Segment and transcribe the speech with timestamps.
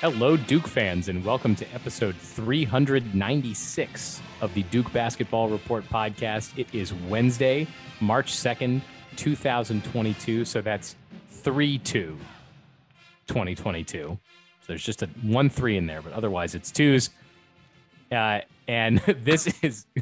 [0.00, 6.56] Hello, Duke fans, and welcome to episode 396 of the Duke Basketball Report podcast.
[6.58, 7.66] It is Wednesday,
[8.00, 8.80] March 2nd,
[9.16, 10.44] 2022.
[10.46, 10.96] So that's
[11.30, 12.16] 3 2
[13.26, 13.98] 2022.
[13.98, 14.18] So
[14.66, 17.10] there's just a 1 3 in there, but otherwise it's twos.
[18.10, 19.84] Uh, and this is.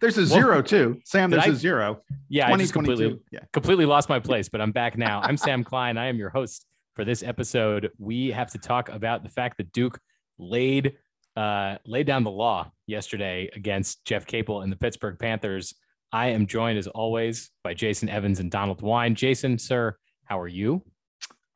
[0.00, 1.00] There's a zero too.
[1.04, 2.00] Sam, there's I- a zero.
[2.28, 2.72] Yeah, I just 2022.
[2.72, 3.38] completely Yeah.
[3.52, 5.20] completely lost my place, but I'm back now.
[5.20, 5.96] I'm Sam Klein.
[5.96, 7.90] I am your host for this episode.
[7.98, 9.98] We have to talk about the fact that Duke
[10.38, 10.96] laid
[11.36, 15.74] uh, laid down the law yesterday against Jeff Capel and the Pittsburgh Panthers.
[16.12, 19.14] I am joined as always by Jason Evans and Donald Wine.
[19.14, 20.82] Jason, sir, how are you?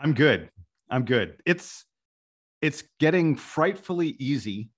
[0.00, 0.50] I'm good.
[0.90, 1.40] I'm good.
[1.44, 1.84] It's
[2.62, 4.70] it's getting frightfully easy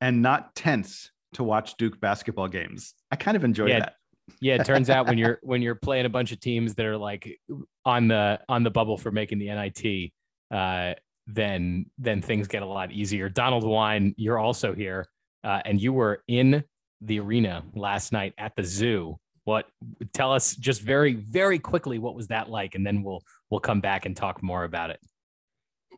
[0.00, 2.94] and not tense to watch Duke basketball games.
[3.10, 3.80] I kind of enjoy Yeah.
[3.80, 3.94] that.
[4.40, 6.96] Yeah, it turns out when you're when you're playing a bunch of teams that are
[6.96, 7.38] like
[7.84, 10.12] on the on the bubble for making the NIT,
[10.50, 10.94] uh,
[11.26, 13.28] then then things get a lot easier.
[13.28, 15.06] Donald Wine, you're also here,
[15.44, 16.64] uh, and you were in
[17.00, 19.18] the arena last night at the zoo.
[19.44, 19.66] What?
[20.12, 23.80] Tell us just very very quickly what was that like, and then we'll we'll come
[23.80, 25.00] back and talk more about it.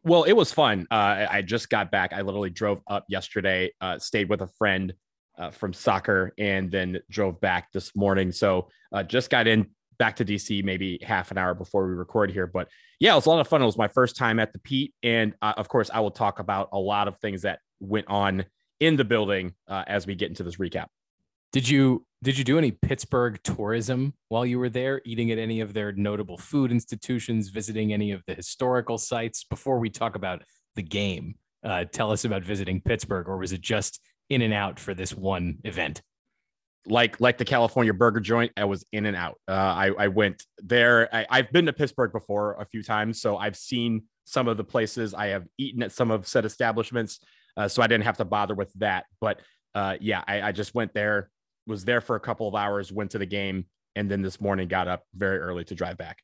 [0.02, 0.86] Well, it was fun.
[0.90, 2.12] Uh, I just got back.
[2.14, 4.94] I literally drove up yesterday, uh, stayed with a friend
[5.40, 8.30] uh, from soccer, and then drove back this morning.
[8.30, 9.66] So uh, just got in
[9.98, 12.46] back to DC maybe half an hour before we record here.
[12.46, 12.68] But
[13.00, 13.62] yeah, it was a lot of fun.
[13.62, 16.38] It was my first time at the Pete, and uh, of course, I will talk
[16.38, 18.44] about a lot of things that went on
[18.78, 20.86] in the building uh, as we get into this recap.
[21.52, 25.60] Did you did you do any Pittsburgh tourism while you were there, eating at any
[25.60, 29.44] of their notable food institutions, visiting any of the historical sites?
[29.44, 30.42] Before we talk about
[30.76, 34.80] the game, uh, tell us about visiting Pittsburgh, or was it just in and out
[34.80, 36.02] for this one event?
[36.86, 39.38] like like the California burger joint, I was in and out.
[39.48, 41.14] Uh, I I went there.
[41.14, 44.64] I, I've been to Pittsburgh before a few times, so I've seen some of the
[44.64, 45.14] places.
[45.14, 47.20] I have eaten at some of said establishments,
[47.56, 49.04] uh, so I didn't have to bother with that.
[49.20, 49.40] But
[49.74, 51.30] uh, yeah, I, I just went there,
[51.66, 54.68] was there for a couple of hours, went to the game, and then this morning
[54.68, 56.18] got up very early to drive back.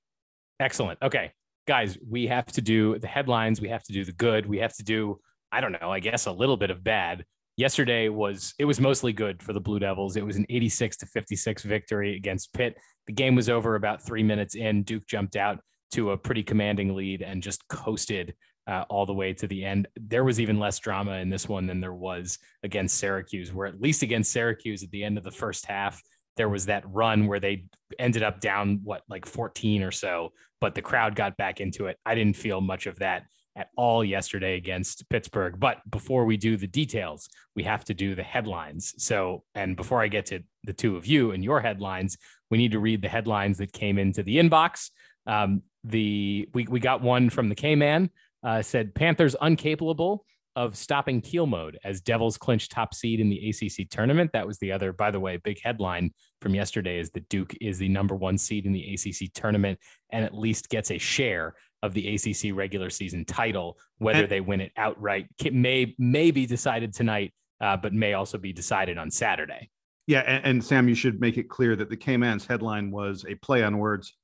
[0.58, 0.98] Excellent.
[1.02, 1.32] Okay,
[1.68, 3.60] guys, we have to do the headlines.
[3.60, 4.46] We have to do the good.
[4.46, 5.20] We have to do
[5.52, 5.92] I don't know.
[5.92, 7.24] I guess a little bit of bad.
[7.56, 10.16] Yesterday was it was mostly good for the Blue Devils.
[10.16, 12.76] It was an 86 to 56 victory against Pitt.
[13.06, 14.82] The game was over about three minutes in.
[14.82, 15.60] Duke jumped out
[15.92, 18.34] to a pretty commanding lead and just coasted
[18.66, 19.88] uh, all the way to the end.
[19.96, 23.80] There was even less drama in this one than there was against Syracuse, where at
[23.80, 26.02] least against Syracuse at the end of the first half,
[26.36, 27.64] there was that run where they
[27.98, 31.96] ended up down what like 14 or so, but the crowd got back into it.
[32.04, 33.22] I didn't feel much of that
[33.56, 35.58] at all yesterday against Pittsburgh.
[35.58, 38.94] But before we do the details, we have to do the headlines.
[38.98, 42.18] So, and before I get to the two of you and your headlines,
[42.50, 44.90] we need to read the headlines that came into the inbox.
[45.26, 48.10] Um, the we we got one from the K Man
[48.42, 50.20] uh, said Panthers uncapable
[50.56, 54.30] of stopping keel mode as Devils clinch top seed in the ACC tournament.
[54.32, 57.78] That was the other, by the way, big headline from yesterday is that Duke is
[57.78, 59.78] the number one seed in the ACC tournament
[60.10, 63.78] and at least gets a share of the ACC regular season title.
[63.98, 68.38] Whether And- they win it outright may may be decided tonight, uh, but may also
[68.38, 69.70] be decided on Saturday.
[70.06, 73.34] Yeah, and, and Sam, you should make it clear that the K-Man's headline was a
[73.34, 74.14] play on words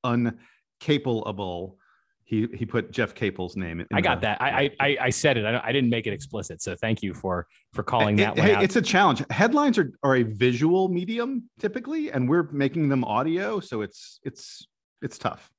[0.81, 1.77] uncapable.
[2.25, 3.81] He he put Jeff Capel's name.
[3.81, 4.41] In I got the- that.
[4.41, 5.45] I I, I- said it.
[5.45, 8.47] I, I didn't make it explicit, so thank you for for calling It- that one
[8.47, 8.63] hey, out.
[8.65, 9.23] it's a challenge.
[9.31, 14.67] Headlines are, are a visual medium typically, and we're making them audio, so it's it's
[15.03, 15.51] it's tough.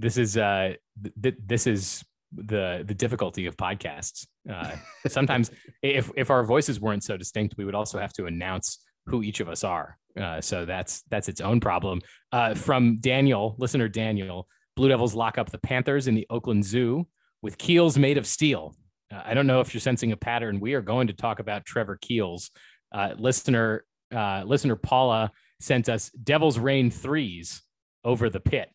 [0.00, 0.72] This is uh
[1.02, 2.02] th- th- this is
[2.32, 4.26] the the difficulty of podcasts.
[4.50, 4.72] Uh
[5.08, 5.50] sometimes
[5.82, 9.40] if if our voices weren't so distinct we would also have to announce who each
[9.40, 9.98] of us are.
[10.18, 12.00] Uh so that's that's its own problem.
[12.32, 17.06] Uh from daniel listener daniel blue devils lock up the panthers in the oakland zoo
[17.42, 18.74] with keels made of steel.
[19.12, 20.60] Uh, i don't know if you're sensing a pattern.
[20.60, 22.50] We are going to talk about trevor keels.
[22.90, 25.30] Uh listener uh listener paula
[25.60, 27.62] sent us devils rain threes
[28.02, 28.70] over the pit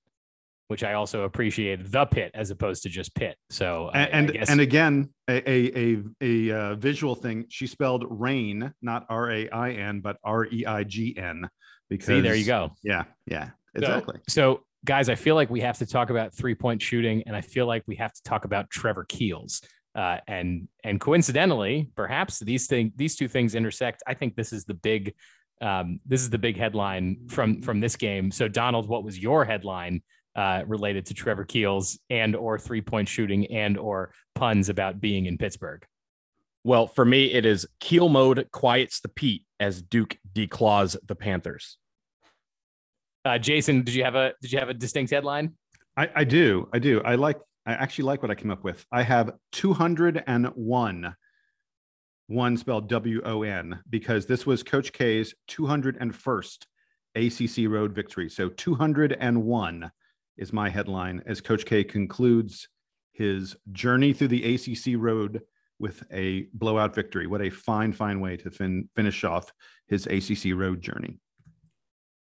[0.68, 3.38] which I also appreciated the pit as opposed to just pit.
[3.50, 7.46] So I- And and, I guess and again, a a a, a uh, visual thing.
[7.50, 11.48] She spelled rain, not R A I N, but R E I G N.
[11.90, 12.72] Because see, there you go.
[12.84, 14.20] Yeah, yeah, So- exactly.
[14.28, 17.42] So, guys, I feel like we have to talk about three point shooting, and I
[17.42, 19.62] feel like we have to talk about Trevor Keels.
[19.94, 24.04] Uh, and and coincidentally, perhaps these thing these two things intersect.
[24.08, 25.14] I think this is the big
[25.62, 28.30] um, this is the big headline from from this game.
[28.32, 30.02] So, Donald, what was your headline
[30.36, 35.26] uh, related to Trevor Keels and or three point shooting and or puns about being
[35.26, 35.86] in Pittsburgh?
[36.64, 41.78] Well, for me, it is keel mode quiets the Pete as Duke declaws the Panthers.
[43.24, 45.54] Uh, Jason, did you have a did you have a distinct headline?
[45.98, 46.68] I, I do.
[46.74, 47.02] I do.
[47.04, 48.86] I like I actually like what I came up with.
[48.92, 51.16] I have 201,
[52.28, 56.66] one spelled W O N, because this was Coach K's 201st
[57.16, 58.30] ACC road victory.
[58.30, 59.92] So 201
[60.38, 62.68] is my headline as Coach K concludes
[63.14, 65.42] his journey through the ACC road
[65.80, 67.28] with a blowout victory.
[67.28, 69.52] What a fine, fine way to fin- finish off
[69.88, 71.20] his ACC road journey.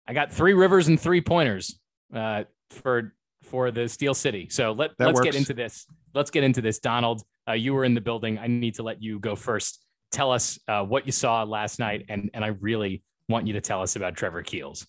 [0.08, 1.80] I got three rivers and three pointers
[2.14, 3.14] uh, for
[3.44, 4.48] for the Steel City.
[4.50, 5.26] So let That let's works.
[5.26, 5.86] get into this.
[6.14, 6.80] Let's get into this.
[6.80, 8.38] Donald, uh, you were in the building.
[8.38, 9.86] I need to let you go first.
[10.12, 13.62] Tell us uh, what you saw last night, and and I really want you to
[13.62, 14.88] tell us about Trevor Keels.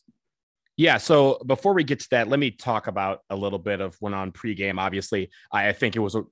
[0.76, 0.96] Yeah.
[0.96, 4.14] So before we get to that, let me talk about a little bit of when
[4.14, 4.78] on pregame.
[4.78, 6.22] Obviously, I, think it was a,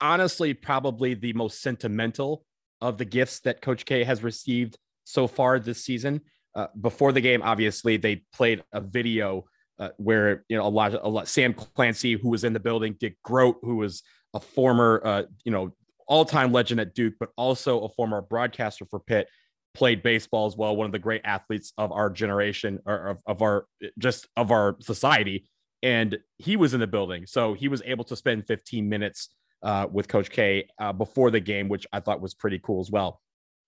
[0.00, 2.44] honestly probably the most sentimental
[2.80, 6.20] of the gifts that Coach K has received so far this season.
[6.54, 9.44] Uh, before the game, obviously, they played a video
[9.78, 11.28] uh, where you know a lot, a lot.
[11.28, 14.02] Sam Clancy, who was in the building, Dick Groat, who was
[14.34, 15.72] a former, uh, you know,
[16.06, 19.28] all-time legend at Duke, but also a former broadcaster for Pitt,
[19.74, 20.76] played baseball as well.
[20.76, 23.66] One of the great athletes of our generation, or of, of our
[23.98, 25.48] just of our society,
[25.82, 29.30] and he was in the building, so he was able to spend 15 minutes
[29.62, 32.90] uh, with Coach K uh, before the game, which I thought was pretty cool as
[32.90, 33.20] well.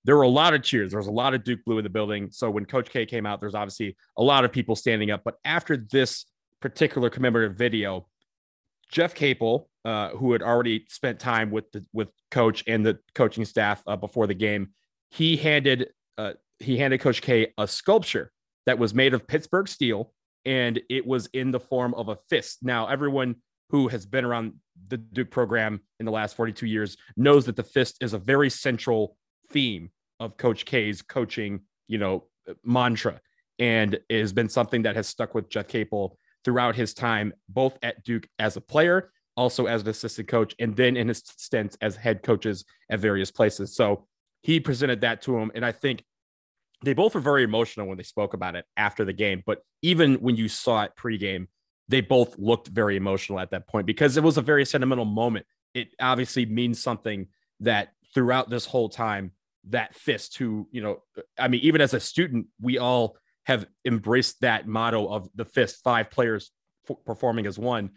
[0.04, 0.90] There were a lot of cheers.
[0.90, 2.28] There was a lot of Duke Blue in the building.
[2.30, 5.22] So when Coach K came out, there's obviously a lot of people standing up.
[5.24, 6.26] But after this
[6.60, 8.06] particular commemorative video,
[8.90, 13.44] Jeff Capel, uh, who had already spent time with the with Coach and the coaching
[13.44, 14.70] staff uh, before the game,
[15.10, 18.30] he handed uh, he handed Coach K a sculpture
[18.66, 20.12] that was made of Pittsburgh steel,
[20.44, 22.58] and it was in the form of a fist.
[22.62, 23.36] Now, everyone
[23.70, 24.54] who has been around
[24.88, 28.50] the Duke program in the last 42 years knows that the fist is a very
[28.50, 29.16] central
[29.50, 29.90] theme
[30.20, 32.24] of Coach K's coaching, you know,
[32.62, 33.20] mantra,
[33.58, 37.78] and it has been something that has stuck with Jeff Capel throughout his time, both
[37.82, 41.76] at Duke as a player, also as an assistant coach, and then in his stints
[41.80, 43.74] as head coaches at various places.
[43.74, 44.06] So
[44.44, 46.04] he presented that to him, and I think
[46.84, 49.42] they both were very emotional when they spoke about it after the game.
[49.44, 51.46] But even when you saw it pregame,
[51.88, 55.46] they both looked very emotional at that point because it was a very sentimental moment.
[55.72, 57.28] It obviously means something
[57.60, 59.32] that throughout this whole time,
[59.70, 61.02] that fist, who, you know,
[61.38, 65.82] I mean, even as a student, we all have embraced that motto of the fist,
[65.82, 66.50] five players
[66.88, 67.92] f- performing as one.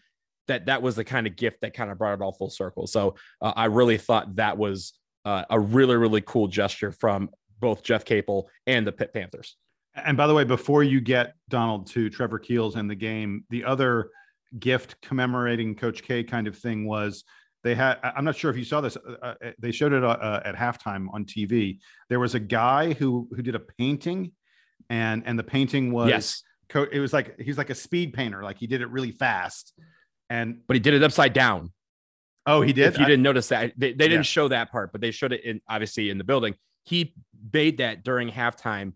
[0.48, 2.88] That that was the kind of gift that kind of brought it all full circle.
[2.88, 4.94] So uh, I really thought that was
[5.28, 7.30] uh, a really really cool gesture from
[7.60, 9.58] both Jeff Capel and the Pitt Panthers.
[9.96, 13.66] And by the way, before you get Donald to Trevor Keels and the game, the
[13.66, 14.12] other
[14.58, 17.26] gift commemorating Coach K kind of thing was
[17.64, 17.98] they had.
[18.04, 18.96] I'm not sure if you saw this.
[18.96, 21.80] Uh, uh, they showed it uh, at halftime on TV.
[22.10, 24.32] There was a guy who who did a painting,
[24.90, 28.44] and and the painting was yes, co- it was like he's like a speed painter,
[28.44, 29.74] like he did it really fast.
[30.30, 31.74] And but he did it upside down.
[32.48, 32.88] Oh, he did.
[32.88, 34.22] If you I- didn't notice that, they, they didn't Yeah.
[34.24, 36.56] show that part, but they showed it in obviously in the building.
[36.86, 37.14] He
[37.54, 38.94] made that during halftime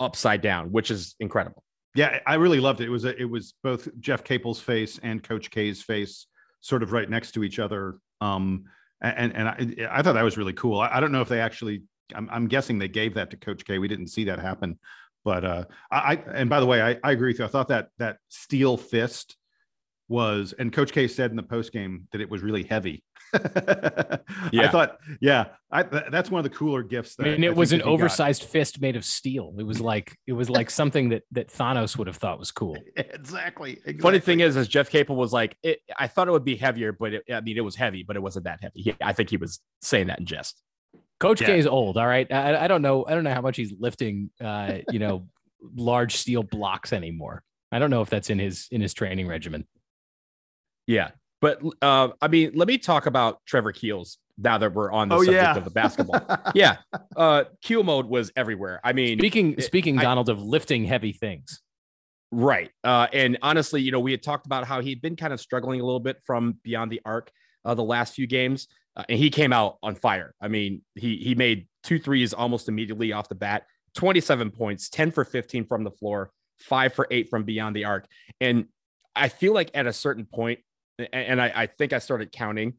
[0.00, 1.62] upside down, which is incredible.
[1.94, 2.84] Yeah, I really loved it.
[2.84, 6.26] It was a, it was both Jeff Capel's face and Coach K's face,
[6.60, 7.98] sort of right next to each other.
[8.20, 8.64] Um,
[9.00, 10.80] and and I, I thought that was really cool.
[10.80, 11.84] I, I don't know if they actually.
[12.14, 13.78] I'm, I'm guessing they gave that to Coach K.
[13.78, 14.78] We didn't see that happen,
[15.24, 17.44] but uh, I, I and by the way, I, I agree with you.
[17.44, 19.36] I thought that that steel fist
[20.08, 23.02] was, and Coach K said in the post game that it was really heavy.
[23.34, 27.16] I thought, yeah, I, th- that's one of the cooler gifts.
[27.18, 27.94] I That mean, it was an that he got.
[27.94, 29.54] oversized fist made of steel.
[29.58, 32.76] It was like it was like something that that Thanos would have thought was cool.
[32.96, 33.98] exactly, exactly.
[34.00, 36.92] Funny thing is, is Jeff Capel was like, it, I thought it would be heavier,
[36.92, 38.80] but it, I mean, it was heavy, but it wasn't that heavy.
[38.82, 40.62] He, I think he was saying that in jest.
[41.20, 41.48] Coach Yeah.
[41.48, 41.98] K is old.
[41.98, 43.04] All right, I, I don't know.
[43.06, 44.30] I don't know how much he's lifting.
[44.40, 45.28] Uh, you know,
[45.76, 47.42] large steel blocks anymore.
[47.70, 49.66] I don't know if that's in his in his training regimen.
[50.88, 51.10] Yeah.
[51.40, 55.14] But uh, I mean, let me talk about Trevor Keels now that we're on the
[55.14, 56.26] Oh subject yeah, of the basketball.
[56.54, 56.78] yeah.
[57.16, 58.80] Uh, Keel mode was everywhere.
[58.84, 61.60] I mean, Speaking it- speaking, I- Donald, of lifting heavy things.
[62.30, 62.70] Right.
[62.84, 65.80] Uh, and honestly, you know, we had talked about how he'd been kind of struggling
[65.80, 67.30] a little bit from beyond the arc
[67.64, 70.34] uh, the last few games, uh, and he came out on fire.
[70.40, 73.64] I mean, he he made two threes almost immediately off the bat,
[73.94, 76.30] 27 points, 10 for 15 from the floor,
[76.60, 78.06] five for eight from beyond the arc.
[78.40, 78.66] And
[79.16, 80.60] I feel like at a certain point,
[81.12, 82.74] and I, I think I started counting,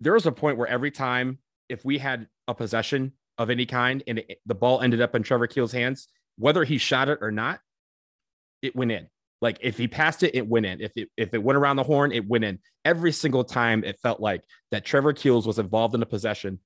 [0.00, 4.02] there was a point where every time if we had a possession of any kind
[4.06, 7.30] and it, the ball ended up in Trevor Keel's hands, whether he shot it or
[7.30, 7.60] not,
[8.62, 9.08] it went in.
[9.40, 10.80] Like if he passed it, it went in.
[10.80, 12.58] If it if it went around the horn, it went in.
[12.84, 16.60] Every single time it felt like that Trevor Keels was involved in a possession,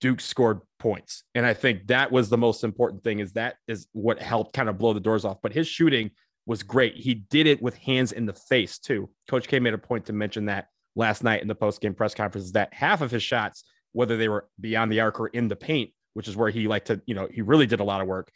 [0.00, 1.24] Duke scored points.
[1.34, 4.68] And I think that was the most important thing is that is what helped kind
[4.68, 5.42] of blow the doors off.
[5.42, 6.10] But his shooting
[6.46, 6.96] was great.
[6.96, 9.10] He did it with hands in the face too.
[9.28, 12.14] Coach K made a point to mention that last night in the post game press
[12.14, 15.56] conference that half of his shots, whether they were beyond the arc or in the
[15.56, 18.06] paint, which is where he liked to, you know, he really did a lot of
[18.06, 18.30] work,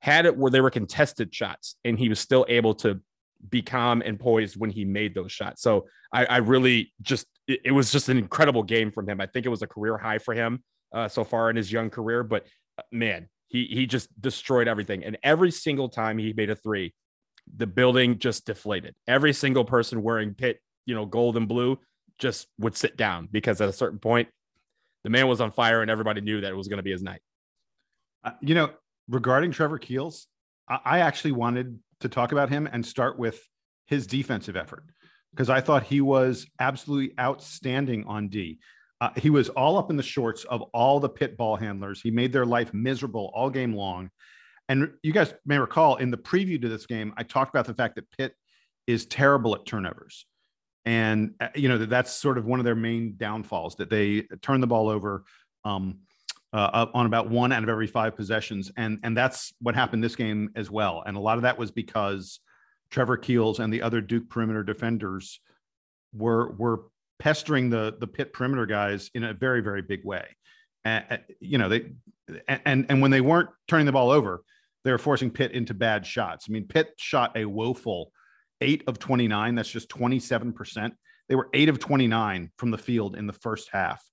[0.00, 3.00] had it where they were contested shots and he was still able to
[3.48, 5.62] be calm and poised when he made those shots.
[5.62, 9.20] So I, I really just, it, it, was just an incredible game from him.
[9.20, 10.62] I think it was a career high for him
[10.94, 12.46] uh, so far in his young career, but
[12.78, 15.04] uh, man, he, he just destroyed everything.
[15.04, 16.94] And every single time he made a three,
[17.56, 18.94] the building just deflated.
[19.06, 21.78] Every single person wearing pit, you know, gold and blue
[22.18, 24.28] just would sit down because at a certain point,
[25.02, 27.02] the man was on fire and everybody knew that it was going to be his
[27.02, 27.20] night.
[28.24, 28.70] Uh, you know,
[29.08, 30.26] regarding Trevor Keels,
[30.68, 33.40] I, I actually wanted to talk about him and start with
[33.86, 34.84] his defensive effort
[35.32, 38.58] because I thought he was absolutely outstanding on D.
[39.00, 42.00] Uh, he was all up in the shorts of all the pit ball handlers.
[42.00, 44.10] He made their life miserable all game long.
[44.68, 47.74] And you guys may recall in the preview to this game, I talked about the
[47.74, 48.34] fact that Pitt
[48.86, 50.26] is terrible at turnovers.
[50.86, 54.22] And, uh, you know, that that's sort of one of their main downfalls that they
[54.42, 55.24] turn the ball over
[55.64, 55.98] um,
[56.52, 58.70] uh, on about one out of every five possessions.
[58.76, 61.02] And, and that's what happened this game as well.
[61.06, 62.40] And a lot of that was because
[62.90, 65.40] Trevor Keels and the other Duke perimeter defenders
[66.14, 66.82] were, were
[67.18, 70.26] pestering the, the Pitt perimeter guys in a very, very big way.
[70.84, 71.92] And, you know, they,
[72.46, 74.42] and, and when they weren't turning the ball over,
[74.84, 76.46] they were forcing Pitt into bad shots.
[76.48, 78.12] I mean, Pitt shot a woeful
[78.60, 79.54] eight of 29.
[79.54, 80.92] That's just 27%.
[81.28, 84.04] They were eight of 29 from the field in the first half.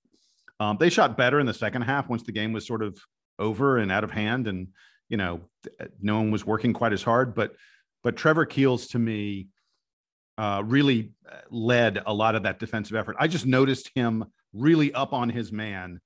[0.58, 2.98] Um, they shot better in the second half once the game was sort of
[3.38, 4.68] over and out of hand, and
[5.08, 5.40] you know
[6.00, 7.34] no one was working quite as hard.
[7.34, 7.56] But
[8.02, 9.48] but Trevor Keels to me
[10.38, 13.16] uh, really uh, led a lot of that defensive effort.
[13.18, 16.00] I just noticed him really up on his man,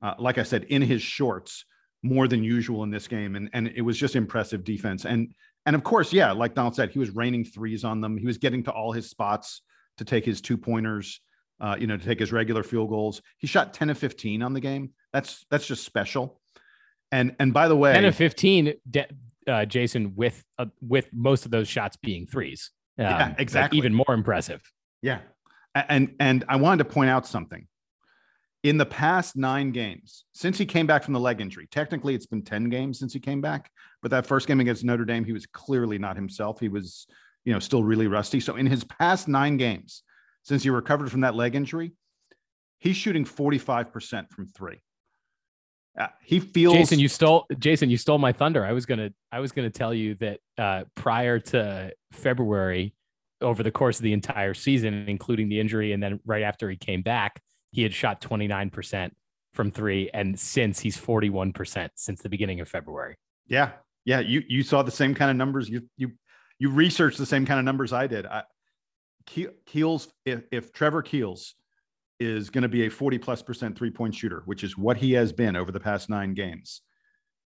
[0.00, 1.64] uh, like I said, in his shorts
[2.02, 5.04] more than usual in this game, and and it was just impressive defense.
[5.04, 5.34] And
[5.64, 8.16] and of course, yeah, like Donald said, he was raining threes on them.
[8.16, 9.62] He was getting to all his spots
[9.98, 11.20] to take his two pointers,
[11.60, 13.22] uh, you know, to take his regular field goals.
[13.38, 14.92] He shot ten of fifteen on the game.
[15.12, 16.40] That's that's just special.
[17.12, 18.74] And and by the way, ten of fifteen,
[19.48, 22.70] uh, Jason, with uh, with most of those shots being threes.
[22.98, 23.78] Um, yeah, exactly.
[23.78, 24.62] Like even more impressive.
[25.02, 25.20] Yeah,
[25.74, 27.66] and and I wanted to point out something
[28.68, 31.68] in the past nine games since he came back from the leg injury.
[31.70, 33.70] Technically, it's been 10 games since he came back,
[34.02, 36.58] but that first game against Notre Dame, he was clearly not himself.
[36.58, 37.06] He was,
[37.44, 38.40] you know, still really rusty.
[38.40, 40.02] So in his past nine games
[40.42, 41.92] since he recovered from that leg injury,
[42.78, 44.80] he's shooting 45% from three.
[45.98, 48.66] Uh, he feels Jason, you stole Jason, you stole my thunder.
[48.66, 52.94] I was gonna I was gonna tell you that uh, prior to February,
[53.40, 56.76] over the course of the entire season, including the injury, and then right after he
[56.76, 57.40] came back,
[57.76, 59.10] he had shot 29%
[59.52, 60.08] from three.
[60.14, 63.16] And since he's 41% since the beginning of February.
[63.46, 63.72] Yeah.
[64.06, 64.20] Yeah.
[64.20, 65.68] You, you saw the same kind of numbers.
[65.68, 66.12] You, you,
[66.58, 68.24] you researched the same kind of numbers I did.
[68.24, 68.44] I,
[69.66, 71.54] Keels, if, if Trevor Keels
[72.18, 75.12] is going to be a 40 plus percent three point shooter, which is what he
[75.12, 76.80] has been over the past nine games.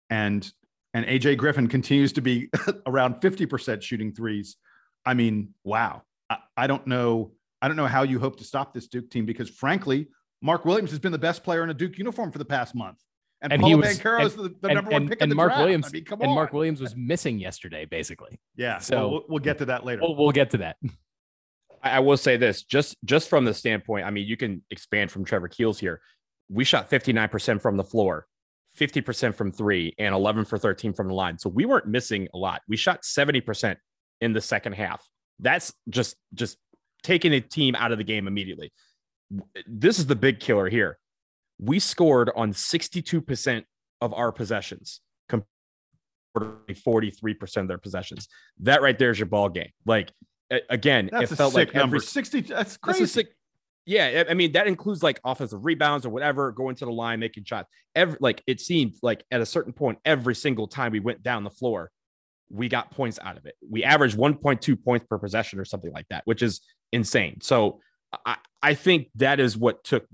[0.10, 0.52] And,
[0.94, 2.50] and AJ Griffin continues to be
[2.86, 4.58] around 50% shooting threes.
[5.06, 6.02] I mean, wow.
[6.30, 7.32] I, I don't know.
[7.62, 10.10] I don't know how you hope to stop this Duke team because frankly,
[10.42, 12.98] Mark Williams has been the best player in a Duke uniform for the past month.
[13.42, 15.50] And, and Paolo Banchero is the, the and, number one pick and, in the Mark
[15.50, 15.62] draft.
[15.62, 16.36] Williams, I mean, and on.
[16.36, 18.40] Mark Williams was missing yesterday, basically.
[18.56, 18.80] Yeah.
[18.80, 20.02] So we'll, we'll get to that later.
[20.02, 20.78] We'll, we'll get to that.
[21.84, 25.24] I will say this just just from the standpoint, I mean, you can expand from
[25.24, 26.02] Trevor Keels here.
[26.50, 28.26] We shot 59% from the floor,
[28.80, 31.38] 50% from three, and 11 for 13 from the line.
[31.38, 32.62] So we weren't missing a lot.
[32.68, 33.76] We shot 70%
[34.22, 35.06] in the second half.
[35.40, 36.58] That's just just
[37.04, 38.72] taking a team out of the game immediately.
[39.68, 40.98] This is the big killer here.
[41.60, 43.64] We scored on 62%
[44.02, 45.48] of our possessions compared
[46.68, 48.28] to 43% of their possessions.
[48.60, 49.72] That right there is your ball game.
[49.86, 50.12] Like
[50.70, 52.42] again, that's it felt like number every, 60.
[52.42, 53.06] That's crazy.
[53.06, 53.30] Sick,
[53.86, 57.46] yeah, I mean that includes like offensive rebounds or whatever, going to the line, making
[57.46, 57.70] shots.
[57.96, 61.44] Every like it seemed like at a certain point, every single time we went down
[61.44, 61.90] the floor,
[62.50, 63.56] we got points out of it.
[63.68, 67.40] We averaged 1.2 points per possession or something like that, which is insane.
[67.42, 67.80] So
[68.26, 70.06] I, I think that is what took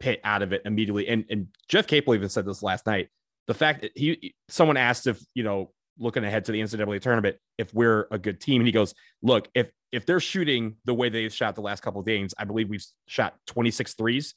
[0.00, 1.08] Pitt out of it immediately.
[1.08, 3.08] And and Jeff Capel even said this last night.
[3.46, 7.36] The fact that he someone asked if, you know, looking ahead to the NCAA tournament,
[7.58, 8.60] if we're a good team.
[8.60, 12.00] And he goes, look, if if they're shooting the way they've shot the last couple
[12.00, 14.34] of games, I believe we've shot 26 threes.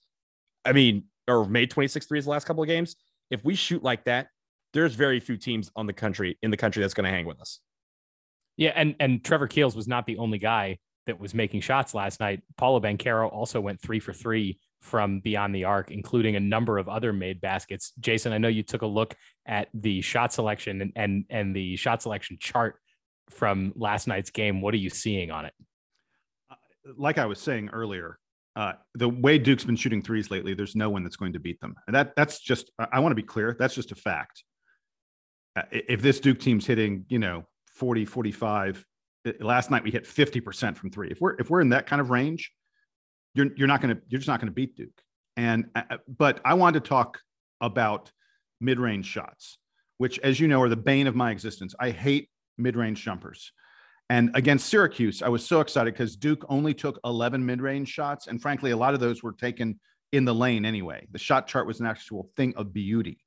[0.66, 2.96] I mean, or made 26 threes the last couple of games.
[3.32, 4.28] If we shoot like that,
[4.74, 7.40] there's very few teams on the country in the country that's going to hang with
[7.40, 7.60] us.
[8.58, 12.20] Yeah, and and Trevor Keels was not the only guy that was making shots last
[12.20, 12.42] night.
[12.58, 16.88] Paolo Banchero also went three for three from beyond the arc, including a number of
[16.88, 17.92] other made baskets.
[18.00, 21.76] Jason, I know you took a look at the shot selection and and, and the
[21.76, 22.80] shot selection chart
[23.30, 24.62] from last night's game.
[24.62, 25.54] What are you seeing on it?
[26.52, 26.56] Uh,
[26.98, 28.20] like I was saying earlier,
[28.56, 31.60] uh, the way Duke's been shooting threes lately, there's no one that's going to beat
[31.60, 31.76] them.
[31.88, 34.44] And that that's just I, want to be clear, that's just a fact.
[35.56, 38.82] Uh, if this Duke team's hitting, you know, 40, 45, uh,
[39.40, 41.10] last night we hit 50% from three.
[41.10, 42.52] If we're if we're in that kind of range,
[43.34, 45.02] you're you're not to you're just not to beat Duke.
[45.38, 47.20] And uh, uh, but I wanted to talk
[47.62, 48.12] about
[48.62, 49.58] mid-range shots,
[49.98, 51.76] which as you know are the bane of my existence.
[51.80, 53.52] I hate mid-range jumpers.
[54.10, 58.28] And against Syracuse, I was so excited because Duke only took 11 mid range shots.
[58.28, 59.80] And frankly, a lot of those were taken
[60.12, 61.08] in the lane anyway.
[61.12, 63.18] The shot chart was an actual thing of beauty.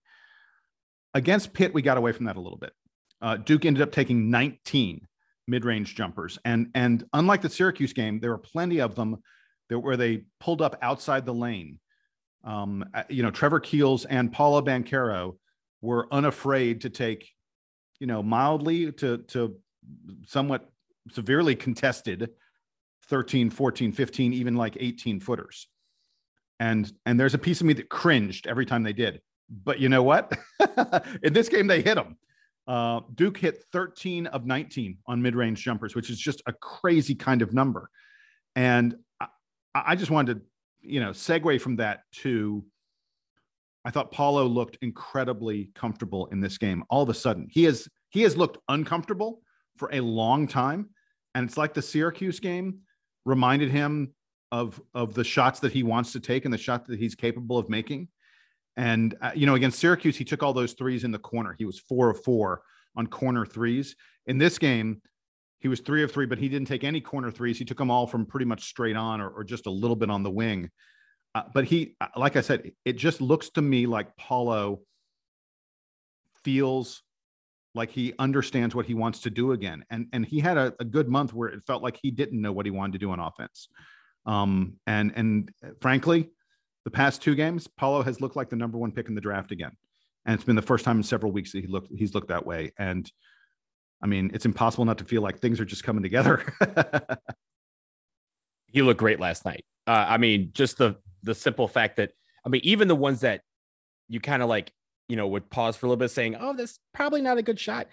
[1.14, 2.72] Against Pitt, we got away from that a little bit.
[3.20, 5.07] Uh, Duke ended up taking 19
[5.48, 6.38] mid range jumpers.
[6.44, 9.16] And, and unlike the Syracuse game, there were plenty of them
[9.68, 11.80] that, where they pulled up outside the lane.
[12.44, 15.36] Um, uh, you know, Trevor Keels and Paolo Banchero
[15.80, 17.28] were unafraid to take,
[17.98, 19.56] you know, mildly to, to
[20.26, 20.70] somewhat
[21.12, 22.30] severely contested
[23.06, 25.68] 13 14 15 even like 18 footers
[26.60, 29.88] and and there's a piece of me that cringed every time they did but you
[29.88, 30.38] know what
[31.22, 32.16] in this game they hit them
[32.68, 37.42] uh, duke hit 13 of 19 on mid-range jumpers which is just a crazy kind
[37.42, 37.90] of number
[38.54, 39.26] and I,
[39.74, 40.40] I just wanted to
[40.80, 42.64] you know segue from that to
[43.84, 47.88] i thought paolo looked incredibly comfortable in this game all of a sudden he has
[48.10, 49.42] he has looked uncomfortable
[49.76, 50.90] for a long time.
[51.34, 52.80] And it's like the Syracuse game
[53.24, 54.12] reminded him
[54.50, 57.58] of of the shots that he wants to take and the shot that he's capable
[57.58, 58.08] of making.
[58.78, 61.54] And uh, you know, against Syracuse, he took all those threes in the corner.
[61.58, 62.62] He was four of four
[62.96, 63.96] on corner threes.
[64.26, 65.02] In this game,
[65.58, 67.58] he was three of three, but he didn't take any corner threes.
[67.58, 70.10] He took them all from pretty much straight on or, or just a little bit
[70.10, 70.70] on the wing.
[71.34, 74.80] Uh, but he, uh, like I said, it just looks to me like Paolo
[76.44, 77.02] feels
[77.74, 79.84] like he understands what he wants to do again.
[79.90, 82.52] And and he had a, a good month where it felt like he didn't know
[82.52, 83.68] what he wanted to do on offense.
[84.24, 85.50] Um, and and
[85.80, 86.30] frankly,
[86.88, 89.52] the past two games, Paolo has looked like the number one pick in the draft
[89.52, 89.72] again.
[90.24, 92.46] And it's been the first time in several weeks that he looked he's looked that
[92.46, 92.72] way.
[92.78, 93.10] And
[94.02, 96.50] I mean, it's impossible not to feel like things are just coming together.
[98.68, 99.66] he looked great last night.
[99.86, 102.12] Uh, I mean, just the the simple fact that
[102.46, 103.42] I mean, even the ones that
[104.08, 104.72] you kind of like
[105.08, 107.60] you know, would pause for a little bit saying, "Oh, this probably not a good
[107.60, 107.86] shot."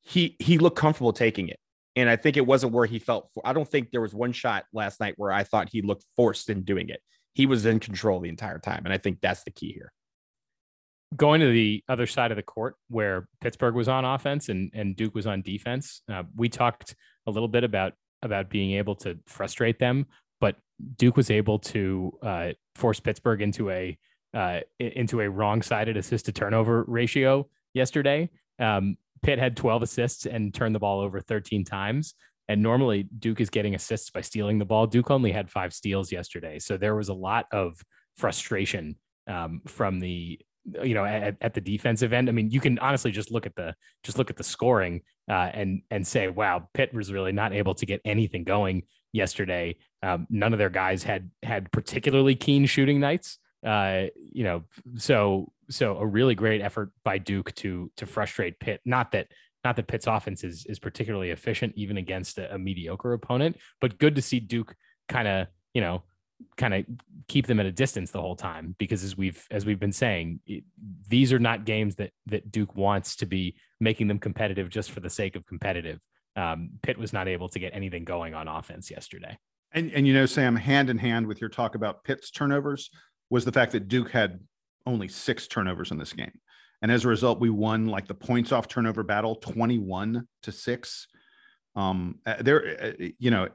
[0.00, 1.58] He he looked comfortable taking it.
[1.96, 4.64] And I think it wasn't where he felt I don't think there was one shot
[4.72, 7.02] last night where I thought he looked forced in doing it.
[7.38, 9.92] He was in control the entire time, and I think that's the key here.
[11.16, 14.96] Going to the other side of the court where Pittsburgh was on offense and and
[14.96, 16.96] Duke was on defense, uh, we talked
[17.28, 20.06] a little bit about about being able to frustrate them,
[20.40, 20.56] but
[20.96, 23.96] Duke was able to uh, force Pittsburgh into a
[24.34, 28.30] uh, into a wrong sided assist to turnover ratio yesterday.
[28.58, 32.14] Um, Pitt had 12 assists and turned the ball over 13 times.
[32.48, 34.86] And normally Duke is getting assists by stealing the ball.
[34.86, 36.58] Duke only had five steals yesterday.
[36.58, 37.80] So there was a lot of
[38.16, 40.40] frustration um, from the
[40.82, 43.54] you know at, at, the defensive end i mean you can honestly just look at
[43.54, 47.54] the just look at the scoring uh, and and say wow pitt was really not
[47.54, 48.82] able to get anything going
[49.12, 54.64] yesterday um, none of their guys had had particularly keen shooting nights uh, you know,
[54.96, 58.80] so so a really great effort by Duke to to frustrate Pitt.
[58.84, 59.28] Not that
[59.68, 63.98] not that Pitt's offense is is particularly efficient even against a, a mediocre opponent, but
[63.98, 64.74] good to see Duke
[65.10, 66.02] kind of you know
[66.56, 66.86] kind of
[67.26, 70.40] keep them at a distance the whole time because as we've as we've been saying
[70.46, 70.64] it,
[71.06, 75.00] these are not games that that Duke wants to be making them competitive just for
[75.00, 76.00] the sake of competitive.
[76.34, 79.36] Um, Pitt was not able to get anything going on offense yesterday.
[79.72, 82.88] And and you know Sam hand in hand with your talk about Pitt's turnovers,
[83.28, 84.40] was the fact that Duke had
[84.86, 86.32] only six turnovers in this game.
[86.82, 91.08] And as a result, we won like the points off turnover battle 21 to six.
[91.74, 93.48] Um, uh, there, uh, you know,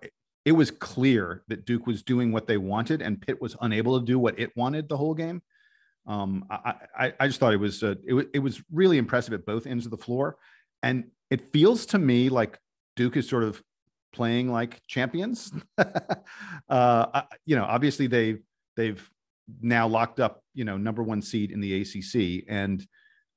[0.45, 4.05] it was clear that Duke was doing what they wanted and Pitt was unable to
[4.05, 5.41] do what it wanted the whole game.
[6.05, 9.45] Um, I, I, I just thought it was, uh, it, it was really impressive at
[9.45, 10.37] both ends of the floor.
[10.81, 12.59] And it feels to me like
[12.97, 13.63] Duke is sort of
[14.11, 15.53] playing like champions.
[16.69, 18.41] uh, you know, obviously they've,
[18.75, 19.09] they've
[19.61, 22.85] now locked up, you know, number one seed in the ACC, and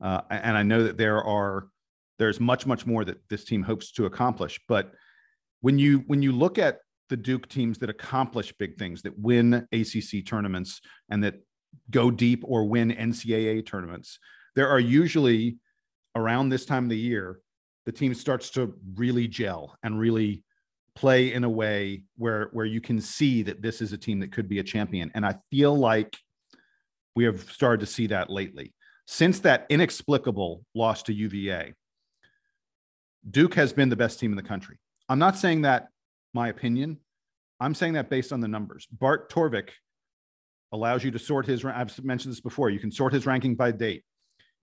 [0.00, 1.68] uh, and I know that there are
[2.18, 4.60] there's much much more that this team hopes to accomplish.
[4.68, 4.92] But
[5.60, 6.78] when you when you look at
[7.08, 10.80] the Duke teams that accomplish big things, that win ACC tournaments,
[11.10, 11.34] and that
[11.90, 14.18] go deep or win NCAA tournaments,
[14.54, 15.58] there are usually
[16.14, 17.40] around this time of the year
[17.84, 20.42] the team starts to really gel and really
[20.96, 24.32] play in a way where where you can see that this is a team that
[24.32, 26.16] could be a champion and i feel like
[27.14, 28.74] we have started to see that lately
[29.06, 31.72] since that inexplicable loss to uva
[33.28, 35.88] duke has been the best team in the country i'm not saying that
[36.34, 36.98] my opinion
[37.60, 39.70] i'm saying that based on the numbers bart torvik
[40.72, 41.64] allows you to sort his.
[41.64, 42.70] I've mentioned this before.
[42.70, 44.04] You can sort his ranking by date.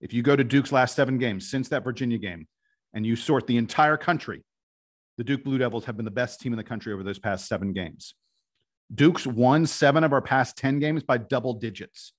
[0.00, 2.46] If you go to Duke's last seven games since that Virginia game,
[2.92, 4.44] and you sort the entire country,
[5.18, 7.46] the Duke Blue Devils have been the best team in the country over those past
[7.46, 8.14] seven games.
[8.94, 12.12] Duke's won seven of our past 10 games by double digits.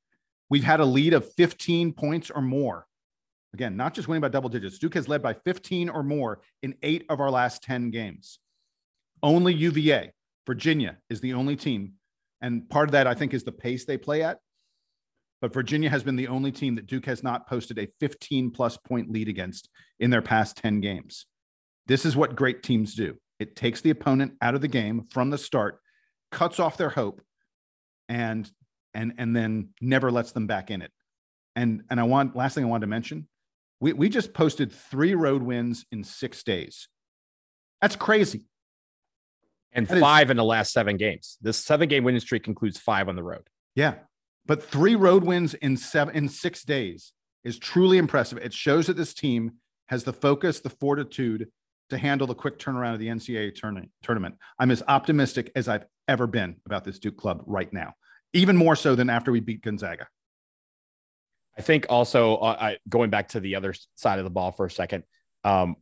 [0.49, 2.85] We've had a lead of 15 points or more.
[3.53, 4.77] Again, not just winning by double digits.
[4.77, 8.39] Duke has led by 15 or more in eight of our last 10 games.
[9.23, 10.11] Only UVA,
[10.45, 11.93] Virginia, is the only team.
[12.41, 14.39] And part of that, I think, is the pace they play at.
[15.41, 18.77] But Virginia has been the only team that Duke has not posted a 15 plus
[18.77, 21.25] point lead against in their past 10 games.
[21.87, 25.29] This is what great teams do it takes the opponent out of the game from
[25.29, 25.79] the start,
[26.31, 27.21] cuts off their hope,
[28.07, 28.49] and
[28.95, 30.91] and and then never lets them back in it.
[31.55, 33.27] And and I want last thing I wanted to mention,
[33.79, 36.87] we we just posted three road wins in six days.
[37.81, 38.45] That's crazy.
[39.73, 41.37] And that five is, in the last seven games.
[41.41, 43.47] This seven game winning streak includes five on the road.
[43.75, 43.95] Yeah.
[44.45, 47.11] But three road wins in seven in six days
[47.43, 48.37] is truly impressive.
[48.37, 49.53] It shows that this team
[49.87, 51.49] has the focus, the fortitude
[51.89, 53.53] to handle the quick turnaround of the NCAA
[54.01, 54.35] tournament.
[54.57, 57.93] I'm as optimistic as I've ever been about this Duke club right now
[58.35, 60.07] even more so than after we beat Gonzaga.
[61.57, 64.65] I think also uh, I, going back to the other side of the ball for
[64.65, 65.03] a second,
[65.43, 65.77] um,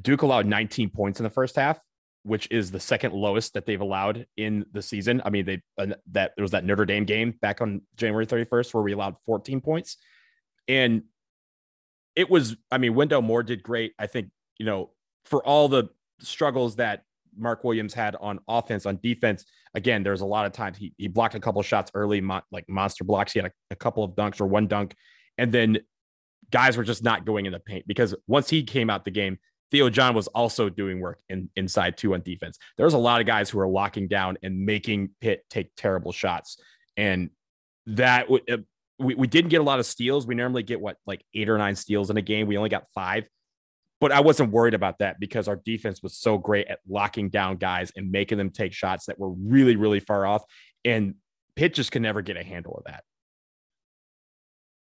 [0.00, 1.80] Duke allowed 19 points in the first half,
[2.24, 5.22] which is the second lowest that they've allowed in the season.
[5.24, 8.74] I mean, they uh, that there was that Notre Dame game back on January 31st
[8.74, 9.96] where we allowed 14 points,
[10.68, 11.04] and
[12.14, 12.56] it was.
[12.70, 13.94] I mean, Wendell Moore did great.
[13.98, 14.90] I think you know
[15.24, 15.88] for all the
[16.20, 19.46] struggles that Mark Williams had on offense, on defense.
[19.74, 22.68] Again, there's a lot of times he, he blocked a couple shots early, mo- like
[22.68, 23.32] monster blocks.
[23.32, 24.94] He had a, a couple of dunks or one dunk.
[25.36, 25.78] And then
[26.50, 29.38] guys were just not going in the paint because once he came out the game,
[29.70, 32.58] Theo John was also doing work in, inside two on defense.
[32.78, 36.58] There's a lot of guys who are locking down and making Pitt take terrible shots.
[36.96, 37.30] And
[37.86, 38.58] that w- uh,
[38.98, 40.26] we, we didn't get a lot of steals.
[40.26, 42.46] We normally get what, like eight or nine steals in a game.
[42.46, 43.28] We only got five.
[44.00, 47.56] But I wasn't worried about that because our defense was so great at locking down
[47.56, 50.44] guys and making them take shots that were really, really far off.
[50.84, 51.14] And
[51.56, 53.02] Pitt just can never get a handle of that.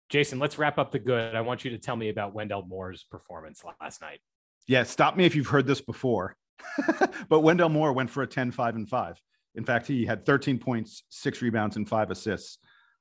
[0.09, 1.35] Jason, let's wrap up the good.
[1.35, 4.19] I want you to tell me about Wendell Moore's performance last night.
[4.67, 6.35] Yeah, stop me if you've heard this before.
[7.29, 9.21] but Wendell Moore went for a 10, 5, and 5.
[9.55, 12.59] In fact, he had 13 points, six rebounds, and five assists.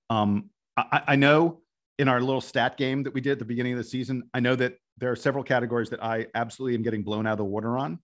[0.09, 1.61] Um, I, I know
[1.98, 4.40] in our little stat game that we did at the beginning of the season, I
[4.40, 7.44] know that there are several categories that I absolutely am getting blown out of the
[7.44, 7.98] water on.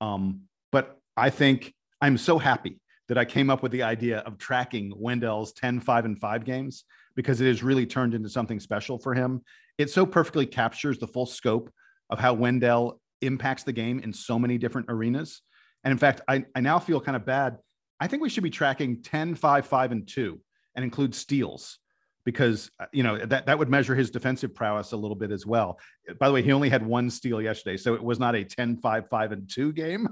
[0.00, 4.38] Um, but I think I'm so happy that I came up with the idea of
[4.38, 6.84] tracking Wendell's 10, 5, and 5 games
[7.14, 9.42] because it has really turned into something special for him.
[9.78, 11.72] It so perfectly captures the full scope
[12.10, 15.42] of how Wendell impacts the game in so many different arenas.
[15.84, 17.58] And in fact, I, I now feel kind of bad.
[18.00, 20.40] I think we should be tracking 10, 5, 5, and 2
[20.74, 21.78] and include steals
[22.26, 25.46] because uh, you know that that would measure his defensive prowess a little bit as
[25.46, 25.78] well.
[26.18, 28.78] By the way, he only had one steal yesterday, so it was not a 10
[28.78, 30.08] 5 5 and 2 game.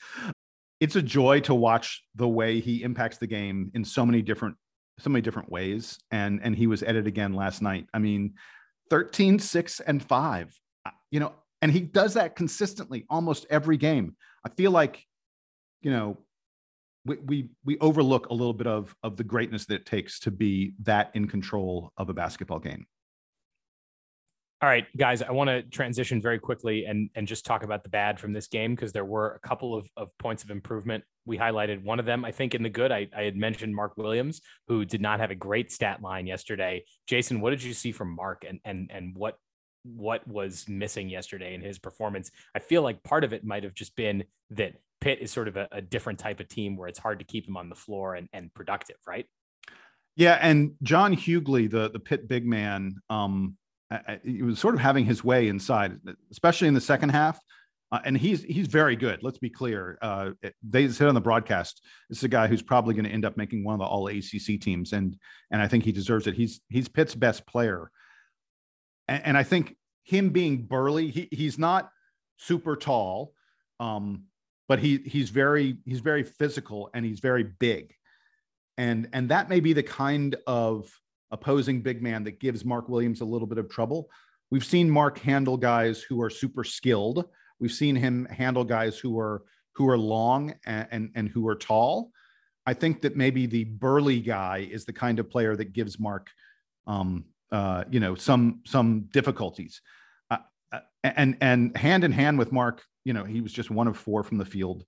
[0.80, 4.56] it's a joy to watch the way he impacts the game in so many different
[4.98, 7.86] so many different ways and and he was at it again last night.
[7.94, 8.34] I mean
[8.90, 10.60] 13 6 and 5.
[10.84, 14.16] Uh, you know, and he does that consistently almost every game.
[14.44, 15.06] I feel like
[15.80, 16.18] you know
[17.04, 20.30] we, we we overlook a little bit of of the greatness that it takes to
[20.30, 22.86] be that in control of a basketball game.
[24.62, 27.88] All right, guys, I want to transition very quickly and and just talk about the
[27.88, 31.02] bad from this game because there were a couple of, of points of improvement.
[31.24, 32.92] We highlighted one of them, I think, in the good.
[32.92, 36.84] I, I had mentioned Mark Williams, who did not have a great stat line yesterday.
[37.06, 39.36] Jason, what did you see from Mark and and and what
[39.84, 42.30] what was missing yesterday in his performance?
[42.54, 45.56] I feel like part of it might have just been that Pitt is sort of
[45.56, 48.14] a, a, different type of team where it's hard to keep him on the floor
[48.14, 49.26] and, and productive, right?
[50.16, 53.56] Yeah, and John Hugley, the the Pitt big man, um,
[54.24, 55.98] he was sort of having his way inside,
[56.30, 57.40] especially in the second half.
[57.92, 59.20] Uh, and he's he's very good.
[59.22, 59.98] Let's be clear.
[60.00, 60.30] Uh,
[60.62, 63.36] they said on the broadcast, this is a guy who's probably going to end up
[63.36, 65.16] making one of the All ACC teams, and
[65.50, 66.34] and I think he deserves it.
[66.34, 67.90] He's he's Pitt's best player,
[69.08, 71.90] and, and I think him being burly, he he's not
[72.36, 73.32] super tall,
[73.80, 74.24] um,
[74.70, 77.92] but he he's very he's very physical and he's very big.
[78.78, 80.88] And and that may be the kind of
[81.32, 84.08] opposing big man that gives mark williams a little bit of trouble.
[84.52, 87.24] We've seen mark handle guys who are super skilled.
[87.58, 89.42] We've seen him handle guys who are
[89.74, 92.12] who are long and and, and who are tall.
[92.64, 96.30] I think that maybe the burly guy is the kind of player that gives mark
[96.86, 99.82] um uh you know some some difficulties.
[100.30, 100.38] Uh,
[100.70, 103.96] uh and and hand in hand with mark you know, he was just one of
[103.96, 104.84] four from the field.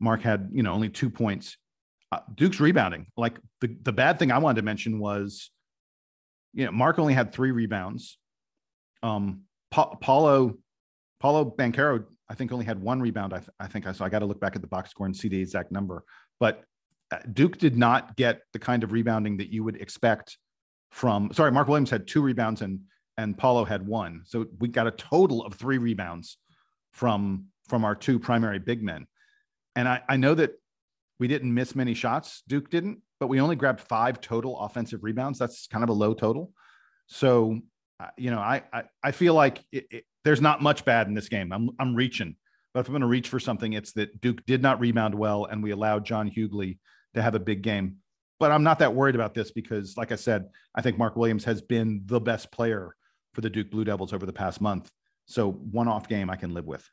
[0.00, 1.56] Mark had, you know, only two points.
[2.12, 3.06] uh, Duke's rebounding.
[3.16, 5.50] Like the, the bad thing I wanted to mention was,
[6.52, 8.18] you know, Mark only had three rebounds.
[9.02, 10.54] Um, pa- Paolo,
[11.20, 13.32] Paolo Banchero, I think only had one rebound.
[13.32, 14.04] I, th- I think I saw.
[14.04, 16.04] I got to look back at the box score and see the exact number.
[16.40, 16.62] But
[17.10, 20.38] uh, Duke did not get the kind of rebounding that you would expect
[20.90, 21.32] from.
[21.32, 22.80] Sorry, Mark Williams had two rebounds and
[23.18, 24.22] and Paolo had one.
[24.24, 26.36] So we got a total of three rebounds
[26.96, 29.06] from from our two primary big men.
[29.74, 30.52] And I, I know that
[31.18, 32.42] we didn't miss many shots.
[32.48, 35.38] Duke didn't, but we only grabbed five total offensive rebounds.
[35.38, 36.52] That's kind of a low total.
[37.08, 37.60] So,
[38.00, 41.12] uh, you know, I, I, I feel like it, it, there's not much bad in
[41.12, 41.52] this game.
[41.52, 42.36] I'm, I'm reaching,
[42.72, 45.44] but if I'm going to reach for something, it's that Duke did not rebound well,
[45.44, 46.78] and we allowed John Hugley
[47.14, 47.96] to have a big game.
[48.40, 51.44] But I'm not that worried about this because, like I said, I think Mark Williams
[51.44, 52.94] has been the best player
[53.34, 54.90] for the Duke Blue Devils over the past month.
[55.26, 56.88] So one off game I can live with.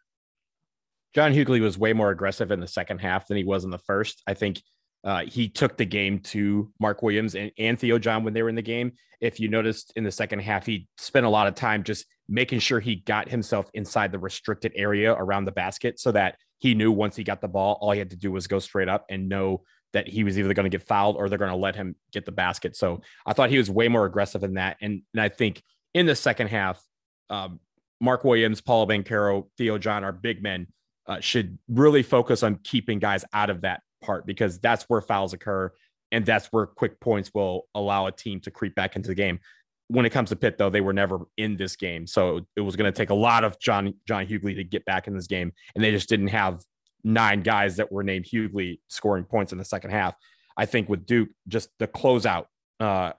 [1.14, 3.78] John Hugley was way more aggressive in the second half than he was in the
[3.78, 4.22] first.
[4.28, 4.62] I think
[5.04, 8.50] uh, he took the game to Mark Williams and, and Theo John when they were
[8.50, 8.94] in the game.
[9.22, 12.60] If you noticed in the second half, he spent a lot of time just making
[12.60, 16.92] sure he got himself inside the restricted area around the basket so that he knew
[16.92, 19.28] once he got the ball, all he had to do was go straight up and
[19.28, 21.96] know that he was either going to get fouled or they're going to let him
[22.12, 22.76] get the basket.
[22.76, 24.78] So I thought he was way more aggressive than that.
[24.82, 25.62] And, and I think
[25.94, 26.82] in the second half,
[27.30, 27.60] um,
[28.02, 30.68] Mark Williams, Paul Banchero, Theo John, our big men
[31.08, 35.34] uh, should really focus on keeping guys out of that part because that's where fouls
[35.34, 35.72] occur
[36.12, 39.40] and that's where quick points will allow a team to creep back into the game.
[39.88, 42.76] When it comes to Pitt, though, they were never in this game, so it was
[42.76, 45.52] going to take a lot of John John Hugley to get back in this game,
[45.76, 46.62] and they just didn't have
[47.04, 50.16] nine guys that were named Hugley scoring points in the second half.
[50.56, 52.46] I think with Duke, just the closeout
[52.80, 53.12] uh,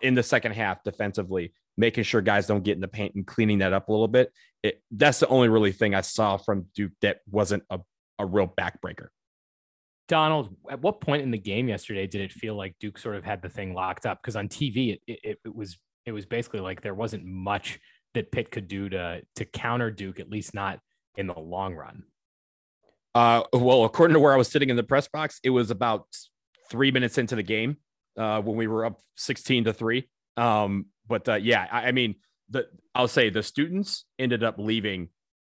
[0.00, 3.58] in the second half defensively making sure guys don't get in the paint and cleaning
[3.58, 4.32] that up a little bit.
[4.62, 7.78] It, that's the only really thing I saw from Duke that wasn't a,
[8.18, 9.06] a real backbreaker.
[10.08, 13.24] Donald, at what point in the game yesterday did it feel like Duke sort of
[13.24, 14.20] had the thing locked up?
[14.20, 17.78] Because on TV, it, it, it was it was basically like there wasn't much
[18.14, 20.80] that Pitt could do to to counter Duke, at least not
[21.16, 22.04] in the long run.
[23.14, 26.06] Uh, well, according to where I was sitting in the press box, it was about
[26.70, 27.76] three minutes into the game
[28.16, 30.08] uh, when we were up sixteen to three.
[30.38, 32.16] Um, but uh, yeah, I, I, mean,
[32.50, 35.08] the I'll say the students ended up leaving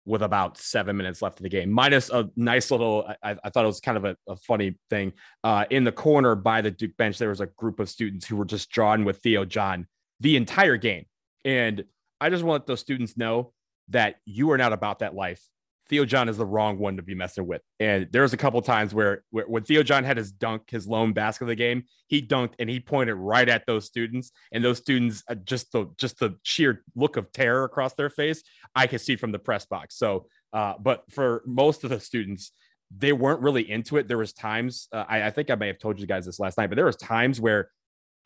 [0.07, 3.09] with about seven minutes left of the game, minus a nice little.
[3.23, 5.13] I, I thought it was kind of a, a funny thing.
[5.43, 8.37] Uh, in the corner by the Duke bench, there was a group of students who
[8.37, 9.87] were just drawn with Theo John
[10.21, 11.07] the entire game,
[11.45, 11.85] and
[12.21, 13.53] I just want those students know
[13.89, 15.43] that you are not about that life.
[15.89, 17.61] Theo John is the wrong one to be messing with.
[17.79, 20.87] And there was a couple times where, where when Theo John had his dunk, his
[20.87, 24.33] lone basket of the game, he dunked and he pointed right at those students.
[24.53, 28.43] And those students, uh, just the just the sheer look of terror across their face,
[28.75, 29.97] I could see from the press box.
[29.97, 32.53] So, uh, but for most of the students,
[32.97, 34.09] they weren't really into it.
[34.09, 36.59] There was times uh, I, I think I may have told you guys this last
[36.59, 37.69] night, but there was times where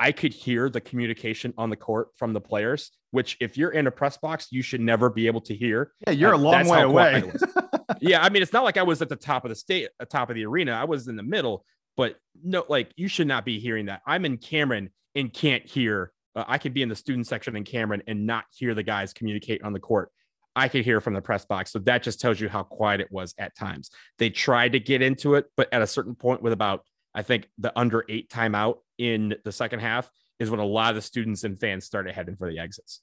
[0.00, 3.86] I could hear the communication on the court from the players, which if you're in
[3.86, 5.92] a press box, you should never be able to hear.
[6.06, 7.32] Yeah, you're uh, a long way away.
[8.00, 10.04] yeah, I mean, it's not like I was at the top of the state, uh,
[10.04, 10.72] top of the arena.
[10.72, 11.64] I was in the middle,
[11.96, 14.02] but no, like you should not be hearing that.
[14.06, 16.12] I'm in Cameron and can't hear.
[16.36, 19.12] Uh, I could be in the student section in Cameron and not hear the guys
[19.12, 20.12] communicate on the court.
[20.54, 21.72] I could hear from the press box.
[21.72, 23.90] So that just tells you how quiet it was at times.
[24.18, 26.84] They tried to get into it, but at a certain point, with about
[27.14, 30.96] I think the under eight timeout in the second half is when a lot of
[30.96, 33.00] the students and fans started heading for the exits.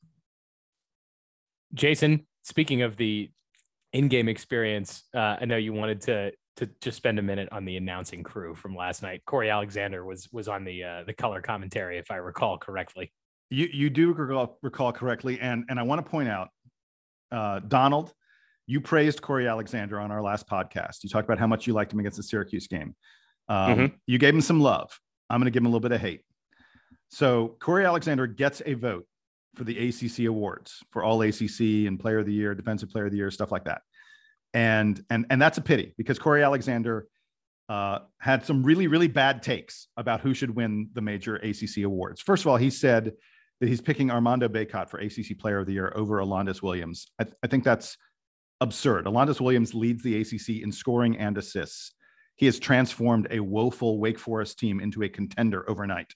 [1.73, 3.29] Jason, speaking of the
[3.93, 7.75] in-game experience, uh, I know you wanted to to just spend a minute on the
[7.75, 9.21] announcing crew from last night.
[9.25, 13.11] Cory Alexander was was on the uh, the color commentary, if I recall correctly.
[13.49, 16.49] You you do recall, recall correctly, and and I want to point out,
[17.31, 18.13] uh, Donald,
[18.67, 21.03] you praised Cory Alexander on our last podcast.
[21.03, 22.95] You talked about how much you liked him against the Syracuse game.
[23.47, 23.95] Um, mm-hmm.
[24.07, 24.97] You gave him some love.
[25.29, 26.21] I'm going to give him a little bit of hate.
[27.09, 29.05] So Cory Alexander gets a vote
[29.55, 33.11] for the ACC awards for all ACC and Player of the Year, Defensive Player of
[33.11, 33.81] the Year, stuff like that.
[34.53, 37.07] And and and that's a pity because Cory Alexander
[37.67, 42.21] uh, had some really really bad takes about who should win the major ACC awards.
[42.21, 43.13] First of all, he said
[43.59, 47.07] that he's picking Armando Bacot for ACC Player of the Year over Alondes Williams.
[47.19, 47.97] I, th- I think that's
[48.61, 49.07] absurd.
[49.07, 51.93] Alondes Williams leads the ACC in scoring and assists.
[52.35, 56.13] He has transformed a woeful Wake Forest team into a contender overnight.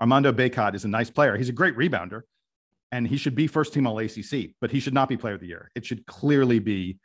[0.00, 1.36] Armando Bacot is a nice player.
[1.36, 2.22] He's a great rebounder,
[2.92, 5.40] and he should be first team All ACC, but he should not be Player of
[5.40, 5.70] the Year.
[5.74, 6.98] It should clearly be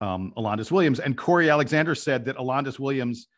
[0.00, 1.00] um, Alondes Williams.
[1.00, 3.28] And Cory Alexander said that Alondes Williams,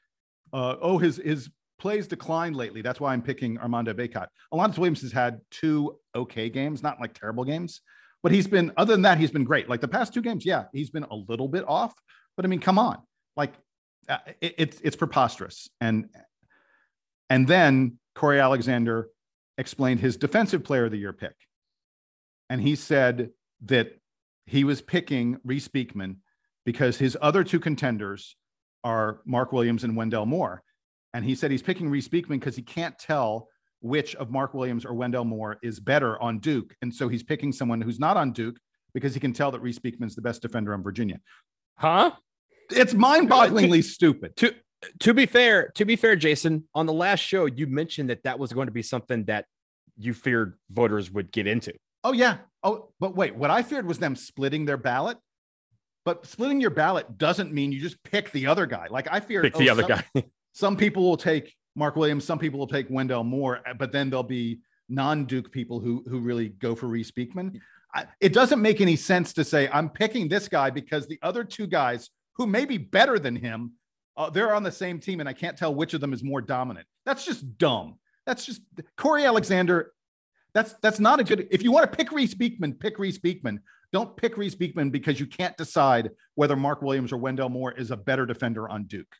[0.52, 2.82] uh, oh, his his plays declined lately.
[2.82, 4.28] That's why I'm picking Armando Bacot.
[4.52, 7.80] Alondes Williams has had two okay games, not like terrible games,
[8.22, 9.68] but he's been other than that, he's been great.
[9.68, 11.94] Like the past two games, yeah, he's been a little bit off,
[12.36, 12.98] but I mean, come on,
[13.36, 13.52] like
[14.08, 15.68] Uh, it, it's it's preposterous.
[15.80, 16.08] And
[17.30, 19.08] And then Cory Alexander
[19.58, 21.34] explained his defensive player of the year pick.
[22.50, 23.30] And he said
[23.64, 23.98] that
[24.46, 26.18] he was picking Reece Beekman
[26.64, 28.36] because his other two contenders
[28.82, 30.62] are Mark Williams and Wendell Moore.
[31.14, 33.48] And he said he's picking Reece Beekman because he can't tell
[33.80, 36.74] which of Mark Williams or Wendell Moore is better on Duke.
[36.82, 38.56] And so he's picking someone who's not on Duke
[38.92, 41.20] because he can tell that Reece Beekman's the best defender on Virginia.
[41.76, 42.12] Huh?
[42.70, 44.36] It's mind-bogglingly stupid.
[44.36, 44.54] To
[45.00, 48.38] to be fair, to be fair, Jason, on the last show you mentioned that that
[48.38, 49.46] was going to be something that
[49.96, 51.72] you feared voters would get into.
[52.02, 52.38] Oh yeah.
[52.62, 55.18] Oh, but wait, what I feared was them splitting their ballot.
[56.04, 58.88] But splitting your ballot doesn't mean you just pick the other guy.
[58.90, 60.24] Like I feared Pick the oh, other some, guy.
[60.52, 64.10] some people will take Mark Williams, some people will take Wendell Moore, eh, but then
[64.10, 67.60] there'll be non-Duke people who who really go for Reece Beekman.
[67.94, 71.42] I, it doesn't make any sense to say I'm picking this guy because the other
[71.42, 73.72] two guys who may be better than him,
[74.16, 76.40] uh, they're on the same team, and I can't tell which of them is more
[76.40, 76.86] dominant.
[77.04, 77.98] That's just dumb.
[78.26, 78.62] That's just
[78.96, 79.92] Cory Alexander.
[80.54, 81.48] That's that's not a good.
[81.50, 83.60] If you want to pick Reece Beekman, pick Reece Beekman.
[83.92, 87.90] Don't pick Reece Beekman because you can't decide whether Mark Williams or Wendell Moore is
[87.90, 89.16] a better defender on Duke.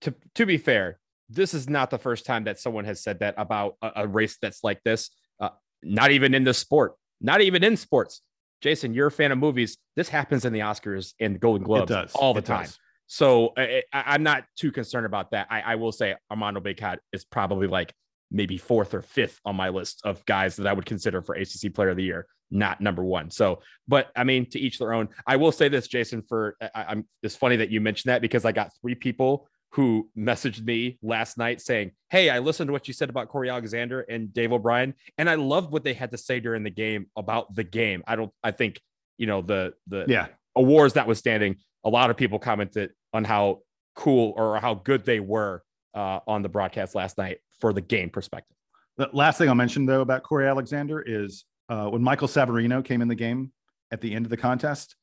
[0.00, 0.98] to to be fair,
[1.28, 4.36] this is not the first time that someone has said that about a, a race
[4.40, 5.10] that's like this.
[5.40, 5.50] Uh,
[5.82, 8.22] not even in the sport, not even in sports.
[8.60, 9.78] Jason, you're a fan of movies.
[9.96, 12.64] This happens in the Oscars and the Golden Globes all the It time.
[12.64, 12.78] does.
[13.06, 15.46] So I, am not too concerned about that.
[15.50, 17.94] I, I will say Armando Bacot is probably like
[18.30, 21.72] maybe fourth or fifth on my list of guys that I would consider for ACC
[21.72, 23.30] Player of the Year, not number one.
[23.30, 25.08] So, but I mean, to each their own.
[25.26, 26.22] I will say this, Jason.
[26.28, 27.06] For I, I'm.
[27.22, 31.36] It's funny that you mentioned that because I got three people who messaged me last
[31.38, 34.94] night saying, "Hey, I listened to what you said about Cory Alexander and Dave O'Brien,
[35.18, 38.02] and I loved what they had to say during the game about the game.
[38.06, 38.32] I don't.
[38.42, 38.80] I think
[39.18, 40.28] you know the the Yeah.
[40.56, 43.60] awards notwithstanding, a lot of people commented on how
[43.94, 45.62] cool or how good they were
[45.94, 48.56] uh, on the broadcast last night for the game perspective.
[48.96, 53.02] The last thing I'll mention though about Cory Alexander is uh, when Michael Savarino came
[53.02, 53.52] in the game
[53.90, 54.96] at the end of the contest,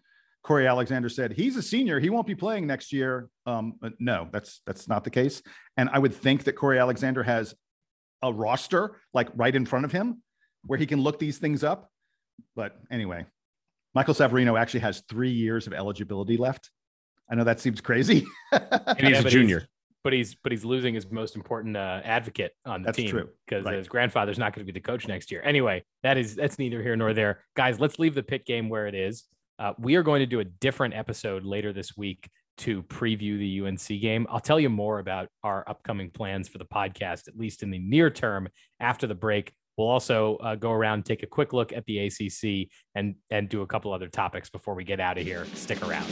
[0.45, 3.29] Cory Alexander said he's a senior, he won't be playing next year.
[3.47, 5.41] Um, but no, that's that's not the case.
[5.75, 7.55] And I would think that Cory Alexander has
[8.21, 10.21] a roster like right in front of him
[10.67, 11.89] where he can look these things up.
[12.55, 13.25] But anyway,
[13.95, 16.69] Michael Savarino actually has three years of eligibility left.
[17.27, 18.23] I know that seems crazy.
[18.51, 19.67] And he's Yeah, a but junior.
[20.03, 23.29] but he's but he's losing his most important uh, advocate on the That's team true.
[23.47, 23.77] because Right.
[23.79, 25.41] his grandfather's not going to be the coach next year.
[25.43, 27.79] Anyway, that is that's neither here nor there, guys.
[27.79, 29.23] Let's leave the Pitt game where it is.
[29.58, 33.65] Uh, we are going to do a different episode later this week to preview the
[33.65, 34.26] UNC game.
[34.30, 37.80] I'll tell you more about our upcoming plans for the podcast, at least in the
[37.80, 38.48] near term
[38.80, 39.54] after the break.
[39.78, 43.62] We'll also uh, go around, take a quick look at the ACC, and and do
[43.62, 45.46] a couple other topics before we get out of here.
[45.54, 46.08] Stick around.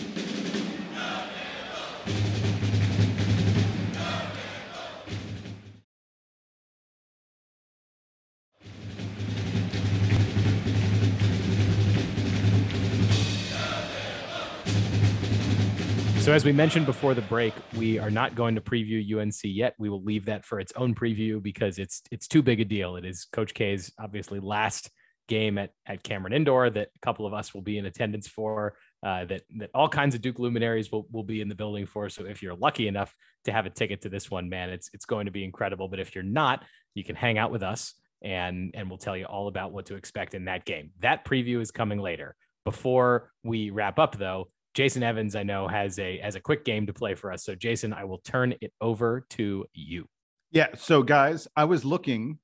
[16.23, 19.75] So, as we mentioned before the break, we are not going to preview UNC yet.
[19.77, 22.95] We will leave that for its own preview because it's it's too big a deal.
[22.95, 24.89] It is Coach K's obviously last
[25.27, 28.77] game at at Cameron Indoor that a couple of us will be in attendance for.
[29.05, 32.07] Uh, that that all kinds of Duke luminaries will will be in the building for.
[32.07, 35.05] So, if you're lucky enough to have a ticket to this one, man, it's it's
[35.05, 35.89] going to be incredible.
[35.89, 36.63] But if you're not,
[36.95, 39.95] you can hang out with us and and we'll tell you all about what to
[39.95, 40.91] expect in that game.
[41.01, 42.37] That preview is coming later.
[42.63, 46.87] Before we wrap up, though, Jason Evans, I know, has a has a quick game
[46.87, 47.43] to play for us.
[47.43, 50.07] So, Jason, I will turn it over to you.
[50.51, 50.67] Yeah.
[50.75, 52.39] So, guys, I was looking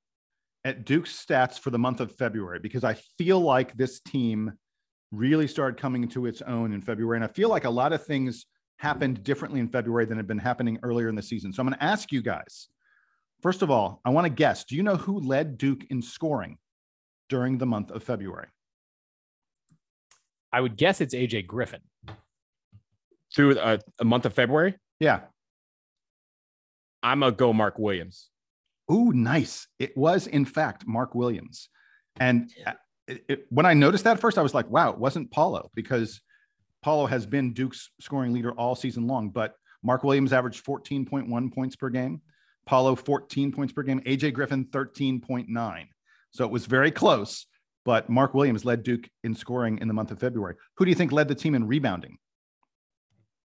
[0.64, 4.54] at Duke's stats for the month of February because I feel like this team
[5.12, 7.18] really started coming into its own in February.
[7.18, 8.46] And I feel like a lot of things
[8.78, 11.52] happened differently in February than had been happening earlier in the season.
[11.52, 12.68] So, I'm going to ask you guys
[13.42, 16.58] first of all, I want to guess do you know who led Duke in scoring
[17.28, 18.48] during the month of February?
[20.52, 21.82] I would guess it's AJ Griffin.
[23.36, 25.22] Through a, a month of February, Yeah.
[27.02, 28.30] I'm a go Mark Williams.
[28.92, 29.68] Ooh, nice.
[29.78, 31.70] It was, in fact, Mark Williams.
[32.20, 32.74] And uh,
[33.08, 36.22] it, it- when I noticed that first, I was like, wow, it wasn't Paolo because
[36.84, 39.30] Paolo has been Duke's scoring leader all season long.
[39.30, 39.54] But
[39.84, 42.22] Mark Williams averaged 14.1 points per game,
[42.66, 45.86] Paolo 14 points per game, AJ Griffin 13.9.
[46.32, 47.46] So it was very close.
[47.86, 50.56] But Mark Williams led Duke in scoring in the month of February.
[50.76, 52.18] Who do you think led the team in rebounding?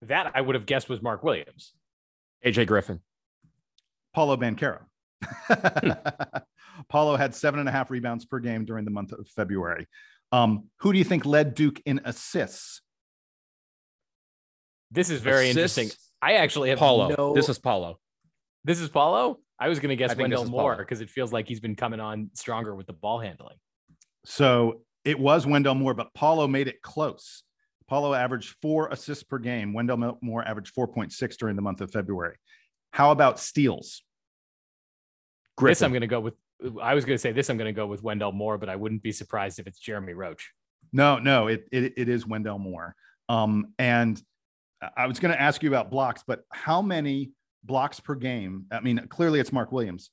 [0.02, 1.72] That I would have guessed was Mark Williams.
[2.44, 3.00] AJ Griffin.
[4.14, 4.80] Paolo Banchero.
[6.88, 9.86] Paolo had seven and a half rebounds per game during the month of February.
[10.32, 12.82] Um, who do you think led Duke in assists?
[14.90, 16.00] This is very Assists, interesting.
[16.22, 17.14] I actually have Paolo.
[17.16, 17.34] no.
[17.34, 17.98] This is Paolo.
[18.64, 19.38] this is Paolo.
[19.58, 21.60] I was going to guess I think this Wendell Moore because it feels like he's
[21.60, 23.56] been coming on stronger with the ball handling.
[24.24, 27.42] So it was Wendell Moore, but Paolo made it close.
[27.88, 29.72] Paolo averaged four assists per game.
[29.72, 32.36] Wendell Moore averaged 4.6 during the month of February.
[32.92, 34.02] How about steals?
[35.60, 36.34] This I'm going to go with.
[36.80, 37.50] I was going to say this.
[37.50, 40.14] I'm going to go with Wendell Moore, but I wouldn't be surprised if it's Jeremy
[40.14, 40.52] Roach.
[40.92, 42.94] No, no, it it, it is Wendell Moore.
[43.28, 44.20] Um, and
[44.96, 47.32] I was going to ask you about blocks, but how many
[47.62, 48.66] blocks per game?
[48.70, 50.10] I mean, clearly it's Mark Williams.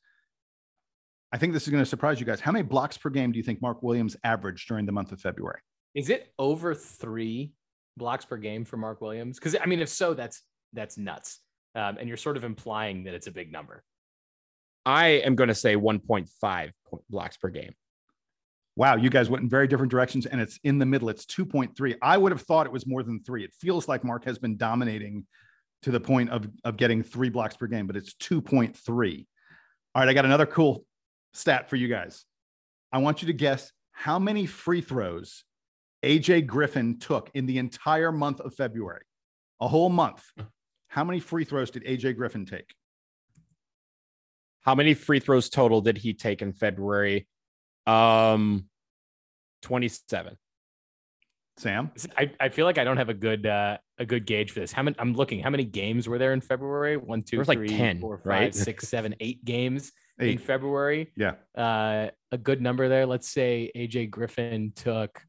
[1.32, 2.42] I think this is going to surprise you guys.
[2.42, 5.22] How many blocks per game do you think Mark Williams averaged during the month of
[5.22, 5.60] February?
[5.96, 7.54] Is it over three
[7.98, 9.38] blocks per game for Mark Williams?
[9.38, 10.42] Because I mean, if so, that's
[10.74, 11.40] that's nuts.
[11.76, 13.84] Um, and you're sort of implying that it's a big number.
[14.86, 16.72] I am going to say 1.5
[17.10, 17.74] blocks per game.
[18.76, 21.10] Wow, you guys went in very different directions, and it's in the middle.
[21.10, 21.96] It's 2.3.
[22.02, 23.44] I would have thought it was more than three.
[23.44, 25.26] It feels like Mark has been dominating
[25.84, 29.26] to the point of, of getting three blocks per game, but it's 2.3.
[29.94, 30.86] All right, I got another cool
[31.34, 32.26] stat for you guys.
[32.92, 35.44] I want you to guess how many free throws
[36.04, 39.04] AJ Griffin took in the entire month of February,
[39.60, 40.24] a whole month.
[40.88, 42.74] How many free throws did AJ Griffin take?
[44.62, 47.28] How many free throws total did he take in February?
[47.88, 48.66] Um,
[49.64, 50.38] 27.
[51.58, 51.92] Sam?
[52.18, 54.72] I, I feel like I don't have a good uh, a good gauge for this.
[54.72, 54.96] How many?
[54.98, 55.42] I'm looking.
[55.42, 56.98] How many games were there in February?
[56.98, 58.56] One, two, was like 10, four, five, right?
[58.56, 61.12] six, seven, eight games in February.
[61.16, 61.34] Yeah.
[61.56, 63.06] Uh, a good number there.
[63.06, 65.22] Let's say AJ Griffin took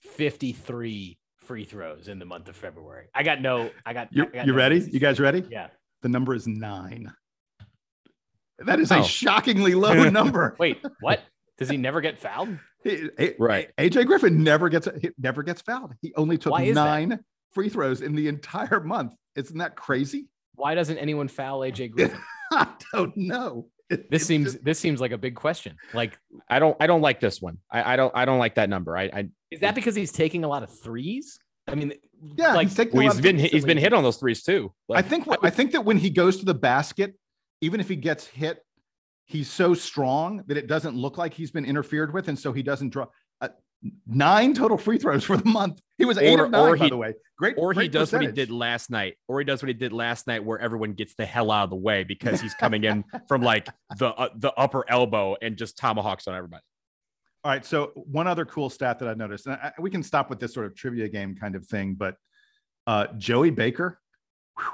[0.00, 3.06] 53 free throws in the month of February.
[3.14, 3.70] I got no.
[3.84, 4.08] I got.
[4.12, 4.78] You, I got you no ready?
[4.78, 4.94] guesses.
[4.94, 5.44] You guys ready?
[5.50, 5.68] Yeah.
[6.02, 7.12] The number is nine.
[8.58, 9.02] That is a Oh.
[9.02, 10.56] shockingly low number.
[10.58, 10.78] Wait.
[11.00, 11.22] What?
[11.58, 12.58] Does he never get fouled?
[12.84, 13.70] He- A- Right.
[13.78, 15.92] AJ Griffin never gets he never gets fouled.
[16.02, 16.84] He only took Why is that?
[16.84, 17.20] nine
[17.52, 19.14] free throws in the entire month.
[19.36, 20.28] Isn't that crazy?
[20.54, 22.18] Why doesn't anyone foul AJ Griffin?
[22.52, 23.68] I don't know.
[23.90, 25.76] It- This seems just- this seems like a big question.
[25.92, 26.18] Like,
[26.48, 27.58] I don't I don't like this one.
[27.70, 28.96] I, I don't I don't like that number.
[28.96, 31.38] I, I is that because he's taking a lot of threes?
[31.68, 31.92] I mean,
[32.36, 32.54] yeah.
[32.54, 34.16] like he's taking a well, lot he's of been threes he's been hit on those
[34.16, 34.72] threes too.
[34.90, 37.14] I Like, think I think that when he goes to the basket,
[37.60, 38.64] even if he gets hit,
[39.26, 42.62] he's so strong that it doesn't look like he's been interfered with, and so he
[42.62, 43.06] doesn't draw.
[44.06, 45.80] Nine total free throws for the month.
[45.96, 47.14] He was eight Or- of nine, or by the way.
[47.38, 47.54] Great.
[47.56, 49.92] or he great does what he did last night, or he does what he did
[49.94, 53.02] last night, where everyone gets the hell out of the way because he's coming in
[53.28, 53.66] from like
[53.96, 56.62] the uh, the upper elbow and just tomahawks on everybody.
[57.42, 57.64] All right.
[57.64, 60.52] So one other cool stat that I noticed, and I, we can stop with this
[60.52, 62.16] sort of trivia game kind of thing, but
[62.86, 63.98] uh, Joey Baker,
[64.58, 64.66] whew,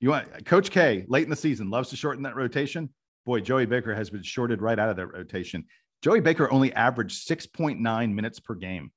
[0.00, 2.90] you want Coach K late in the season loves to shorten that rotation.
[3.24, 5.64] Boy, Joey Baker has been shorted right out of that rotation.
[6.02, 8.90] Joey Baker only averaged 6.9 minutes per game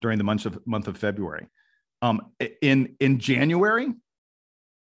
[0.00, 1.48] during the month of month of February.
[2.02, 3.88] Um, in in January,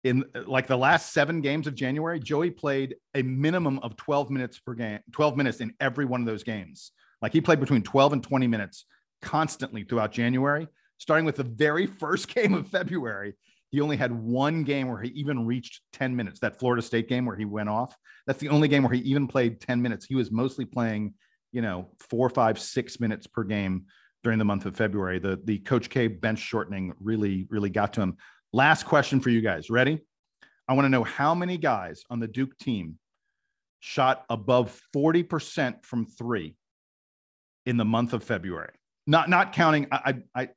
[0.04, 4.60] in like the last seven games of January, Joey played a minimum of 12 minutes
[4.60, 6.92] per game, 12 minutes in every one of those games.
[7.22, 8.86] Like he played between 12 and 20 minutes
[9.22, 10.68] constantly throughout January.
[11.00, 13.34] Starting with the very first game of February,
[13.70, 16.40] he only had one game where he even reached 10 minutes.
[16.40, 17.96] That Florida State game where he went off.
[18.26, 20.06] That's the only game where he even played 10 minutes.
[20.06, 21.14] He was mostly playing,
[21.52, 23.86] you know, four, five, six minutes per game
[24.24, 25.20] during the month of February.
[25.20, 28.18] The the Coach K bench shortening really, really got to him.
[28.54, 29.70] Last question for you guys.
[29.70, 30.00] Ready?
[30.68, 33.00] I want to know how many guys on the Duke team
[33.80, 36.56] shot above 40% from three
[37.66, 38.74] in the month of February.
[39.06, 40.50] Not not counting I I, I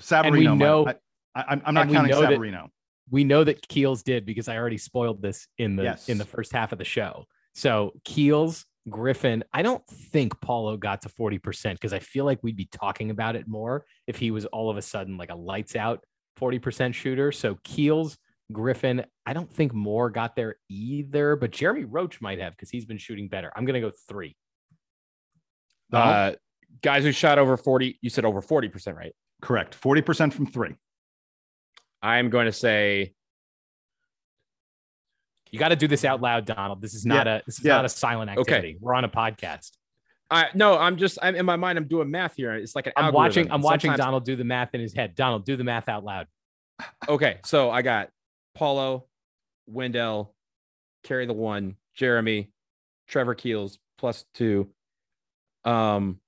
[0.00, 0.32] Savarino.
[0.32, 0.94] we know- I,
[1.34, 2.70] I, I'm- I'm not and counting know that-
[3.10, 6.08] we know that Keels did because I already spoiled this in the Yes.
[6.08, 7.26] in the first half of the show.
[7.54, 12.56] So Keels, Griffin, I don't think Paolo got to 40% because I feel like we'd
[12.56, 15.76] be talking about it more if he was all of a sudden like a lights
[15.76, 16.04] out
[16.40, 17.30] 40% shooter.
[17.32, 18.18] So Keels,
[18.50, 22.84] Griffin, I don't think Moore got there either, but Jeremy Roach might have because he's
[22.84, 23.52] been shooting better.
[23.54, 24.36] I'm gonna go three.
[25.90, 26.34] Donald?
[26.34, 26.36] Uh,
[26.82, 29.14] guys who shot over 40, you said over 40%, right?
[29.42, 29.78] Correct.
[29.80, 30.74] 40% from three.
[32.02, 33.14] I'm going to say
[35.52, 36.80] You got to do this out loud, Donald.
[36.82, 37.76] This is not a this is Yeah.
[37.76, 38.40] not a silent Okay.
[38.40, 38.78] activity.
[38.80, 39.72] We're on a podcast.
[40.30, 42.54] I no, I'm just I'm in my mind, I'm doing math here.
[42.54, 43.22] It's like an I'm algorithm.
[43.22, 43.52] watching.
[43.52, 45.14] I'm watching Donald do the math in his head.
[45.14, 46.26] Donald, do the math out loud.
[47.08, 48.08] Okay, so I got
[48.54, 49.06] Paolo,
[49.66, 50.34] Wendell,
[51.04, 52.50] carry the one, Jeremy,
[53.08, 54.70] Trevor Keels plus two.
[55.64, 56.18] Um,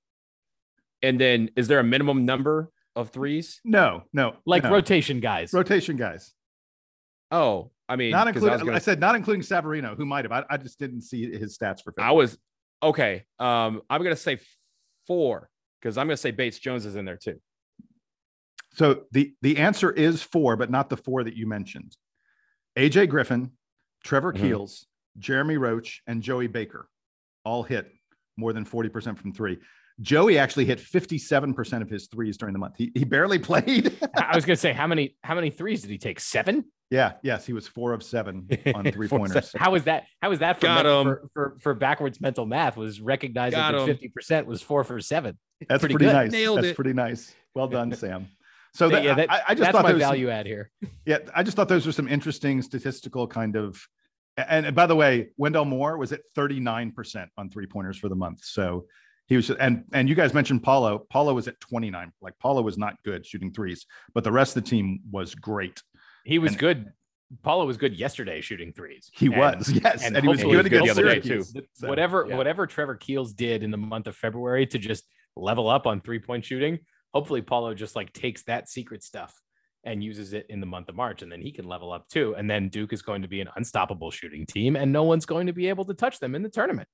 [1.02, 3.60] and then is there a minimum number of threes?
[3.64, 4.36] No, no.
[4.46, 4.70] Like no.
[4.70, 5.52] rotation guys.
[5.54, 6.32] rotation guys.
[7.30, 10.32] Oh, I mean, not including I, gonna- said not including Savarino, who might have.
[10.32, 12.38] I, I just didn't see his stats for I was
[12.82, 13.24] okay.
[13.38, 14.38] Um, I'm gonna say
[15.06, 17.40] four because I'm gonna say Bates Jones is in there too.
[18.72, 21.96] So the the answer is four, but not the four that you mentioned.
[22.76, 23.52] AJ Griffin,
[24.02, 24.40] Trevor Mhm.
[24.40, 24.86] Keels,
[25.18, 26.88] Jeremy Roach, and Joey Baker
[27.44, 27.92] all hit
[28.36, 29.58] more than 40% from three.
[30.00, 32.74] Joey actually hit 57% of his threes during the month.
[32.76, 33.96] He, he barely played.
[34.16, 36.18] I was going to say, how many how many threes did he take?
[36.18, 36.64] Seven?
[36.90, 39.52] Yeah, yes, he was four of seven on three pointers.
[39.56, 40.04] How was that?
[40.22, 41.04] How was that for, Got him.
[41.04, 42.76] for, for for backwards mental math?
[42.76, 45.38] Was recognizing Got that fifty percent was four for seven.
[45.68, 46.12] That's pretty pretty, good.
[46.12, 46.30] nice.
[46.32, 46.76] Nailed That's it.
[46.76, 47.34] pretty nice.
[47.54, 48.28] Well done, Sam.
[48.74, 50.46] So that, yeah, that, I, I just that's thought my there was some- value add
[50.46, 50.70] here.
[51.06, 53.80] Yeah, I just thought those were some interesting statistical kind of.
[54.36, 58.16] And, and by the way, Wendell Moore was at 39% on three pointers for the
[58.16, 58.40] month.
[58.44, 58.86] So
[59.26, 61.06] he was, and and you guys mentioned Paolo.
[61.08, 62.12] Paolo was at 29.
[62.20, 65.82] Like Paolo was not good shooting threes, but the rest of the team was great.
[66.24, 66.92] He was And- good.
[67.42, 69.10] Paolo was good yesterday shooting threes.
[69.12, 71.44] He And- was, yes, and and, he was hopefully good good the other day, th-
[71.74, 72.36] So, whatever yeah.
[72.36, 75.04] whatever Trevor Keels did in the month of February to just
[75.36, 76.80] level up on three point shooting,
[77.12, 79.34] hopefully Paolo just like takes that secret stuff
[79.82, 82.34] and uses it in the month of March, and then he can level up too.
[82.36, 85.46] And then Duke is going to be an unstoppable shooting team, and no one's going
[85.48, 86.88] to be able to touch them in the tournament.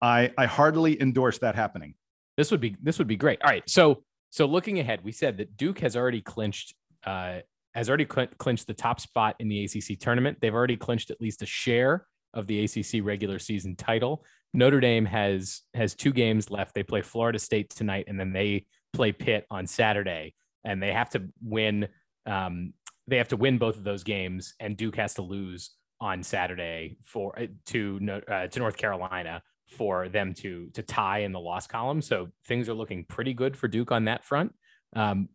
[0.00, 1.94] I I heartily endorse that happening.
[2.36, 3.40] This would be this would be great.
[3.42, 7.40] All right, so so looking ahead, we said that Duke has already clinched uh,
[7.76, 10.38] has already cl- clinched the top spot in the ACC tournament.
[10.40, 14.24] They've already clinched at least a share of the ACC regular season title.
[14.54, 16.74] Notre Dame has has two games left.
[16.74, 21.10] They play Florida State tonight, and then they play Pitt on Saturday, and they have
[21.10, 21.88] to win.
[22.24, 22.72] Um,
[23.06, 25.70] they have to win both of those games, and Duke has to lose
[26.00, 31.32] on Saturday for uh, to uh, to North Carolina for them to to tie in
[31.32, 32.00] the loss column.
[32.00, 34.54] So things are looking pretty good for Duke on that front.
[34.94, 35.28] Um,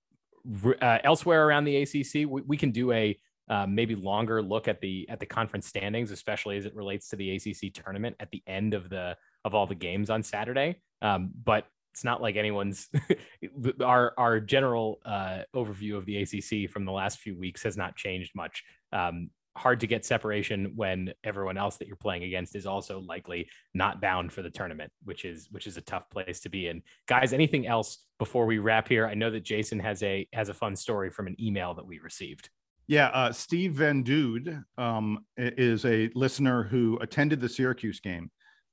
[0.81, 3.17] uh, elsewhere around the ACC, we, we can do a
[3.49, 7.15] uh, maybe longer look at the at the conference standings, especially as it relates to
[7.15, 10.77] the ACC tournament at the end of the of all the games on Saturday.
[11.01, 12.89] Um, but it's not like anyone's
[13.83, 17.95] our our general uh, overview of the ACC from the last few weeks has not
[17.95, 18.63] changed much.
[18.93, 23.49] Um, hard to get separation when everyone else that you're playing against is also likely
[23.73, 26.81] not bound for the tournament, which is which is a tough place to be in.
[27.07, 29.07] Guys, anything else before we wrap here?
[29.07, 31.99] I know that Jason has a has a fun story from an email that we
[31.99, 32.49] received.
[32.87, 38.29] Yeah, uh, Steve Van Dude um, is a listener who attended the Syracuse game,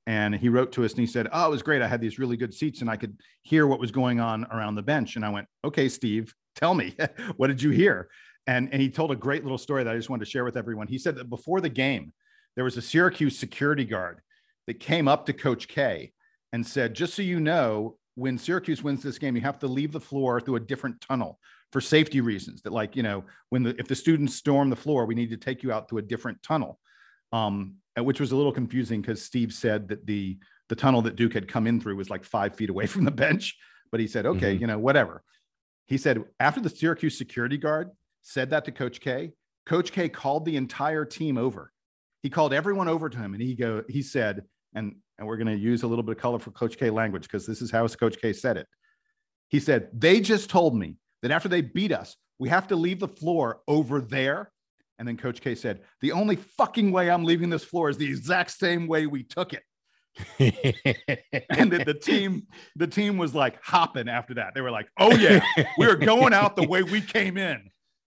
[0.07, 1.81] and he wrote to us and he said, "Oh, it was great.
[1.81, 4.75] I had these really good seats, and I could hear what was going on around
[4.75, 6.95] the bench." And I went, "Okay, Steve, tell me,
[7.37, 8.09] what did you hear?"
[8.47, 10.57] And and he told a great little story that I just wanted to share with
[10.57, 10.87] everyone.
[10.87, 12.13] He said that before the game,
[12.55, 14.21] there was a Syracuse security guard
[14.67, 16.11] that came up to Coach K
[16.51, 19.93] and said, "Just so you know." When Syracuse wins this game, you have to leave
[19.93, 21.39] the floor through a different tunnel
[21.71, 22.61] for safety reasons.
[22.63, 25.37] That, like, you know, when the if the students storm the floor, we need to
[25.37, 26.79] take you out to a different tunnel.
[27.31, 30.37] Um, which was a little confusing because Steve said that the
[30.67, 33.11] the tunnel that Duke had come in through was like five feet away from the
[33.11, 33.55] bench,
[33.89, 34.59] but he said, okay, Mhm.
[34.61, 35.23] you know, whatever.
[35.85, 37.89] He said after the Syracuse security guard
[38.21, 39.31] said that to Coach K,
[39.65, 41.71] Coach K called the entire team over.
[42.21, 44.43] He called everyone over to him and he go, he said,
[44.73, 47.45] and and we're going to use a little bit of colorful Coach K language because
[47.45, 48.67] this is how Coach K said it.
[49.49, 52.99] He said, they just told me that after they beat us, we have to leave
[52.99, 54.51] the floor over there.
[54.97, 58.07] And then Coach K said, the only fucking way I'm leaving this floor is the
[58.07, 59.63] exact same way we took it.
[61.49, 64.53] And the, the team, the team was like hopping after that.
[64.55, 65.43] They were like, oh yeah,
[65.77, 67.69] we're going out the way we came in.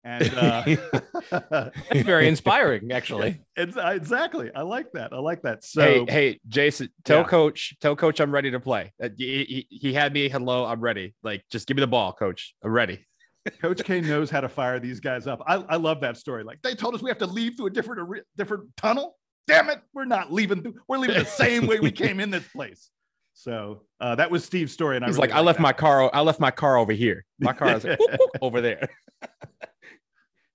[0.06, 0.64] And uh,
[1.49, 3.41] That's very inspiring, actually.
[3.58, 4.51] It's, uh, exactly.
[4.56, 5.12] I like that.
[5.14, 5.64] I like that.
[5.64, 7.28] So hey, hey, Jason, tell Yeah.
[7.28, 8.93] coach, tell coach I'm ready to play.
[9.01, 10.30] Uh, he, he, he had me.
[10.30, 11.16] Hello, I'm ready.
[11.24, 12.53] Like, just give me the ball, coach.
[12.64, 13.03] I'm ready.
[13.62, 15.39] Coach K knows how to fire these guys up.
[15.45, 16.43] I, I love that story.
[16.43, 19.18] Like they told us we have to leave through a different are- different tunnel.
[19.47, 20.64] Damn it, we're not leaving.
[20.64, 22.89] Through, we're leaving the same way we came in this place.
[23.36, 25.64] So uh, that was Steve's story, and I was really like, I left that.
[25.64, 26.10] my car.
[26.12, 27.24] I left my car over here.
[27.39, 27.99] My car is like,
[28.41, 28.89] over there.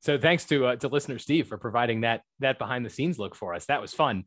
[0.00, 3.34] So thanks to uh, to listener Steve for providing that that behind the scenes look
[3.34, 3.66] for us.
[3.66, 4.24] That was fun,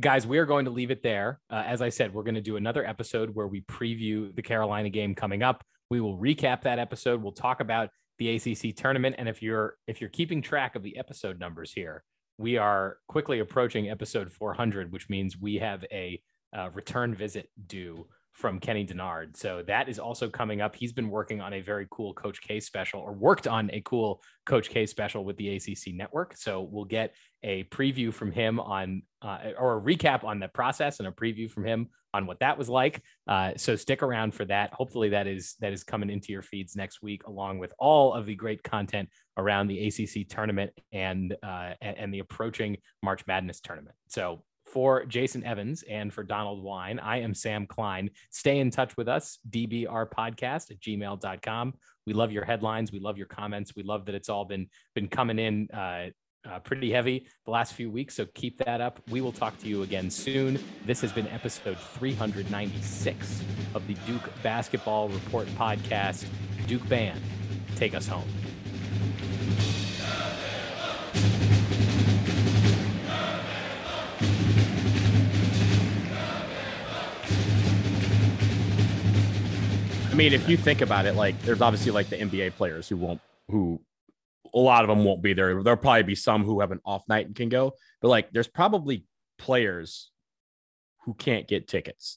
[0.00, 0.26] guys.
[0.26, 1.40] We are going to leave it there.
[1.50, 4.88] Uh, as I said, we're going to do another episode where we preview the Carolina
[4.88, 5.64] game coming up.
[5.90, 7.22] We will recap that episode.
[7.22, 10.96] We'll talk about the ACC tournament, and if you're if you're keeping track of the
[10.96, 12.04] episode numbers here,
[12.38, 16.20] we are quickly approaching episode 400, which means we have a
[16.56, 18.06] uh, return visit due
[18.36, 19.34] from Kenny Dennard.
[19.34, 20.76] So that is also coming up.
[20.76, 24.22] He's been working on a very cool Coach K special, or worked on a cool
[24.44, 26.36] Coach K special with the ACC network.
[26.36, 30.98] So we'll get a preview from him on, uh, or a recap on the process
[30.98, 33.02] and a preview from him on what that was like.
[33.26, 34.70] Uh, so stick around for that.
[34.74, 38.26] Hopefully that is that is coming into your feeds next week, along with all of
[38.26, 39.08] the great content
[39.38, 43.96] around the ACC tournament and uh, and, and the approaching March Madness tournament.
[44.08, 44.42] So
[44.76, 48.10] for Jason Evans and for Donald Wine, I am Sam Klein.
[48.28, 51.74] Stay in touch with us, dbrpodcast at gmail.com.
[52.06, 52.92] We love your headlines.
[52.92, 53.74] We love your comments.
[53.74, 56.08] We love that it's all been been coming in uh,
[56.46, 58.16] uh, pretty heavy the last few weeks.
[58.16, 59.00] So keep that up.
[59.08, 60.62] We will talk to you again soon.
[60.84, 63.42] This has been episode 396
[63.74, 66.26] of the Duke Basketball Report podcast.
[66.66, 67.18] Duke Band,
[67.76, 68.28] take us home.
[80.16, 82.96] I mean, if you think about it, like there's obviously like the NBA players who
[82.96, 83.82] won't, who
[84.54, 85.62] a lot of them won't be there.
[85.62, 88.48] There'll probably be some who have an off night and can go, but like there's
[88.48, 89.04] probably
[89.38, 90.10] players
[91.04, 92.16] who can't get tickets,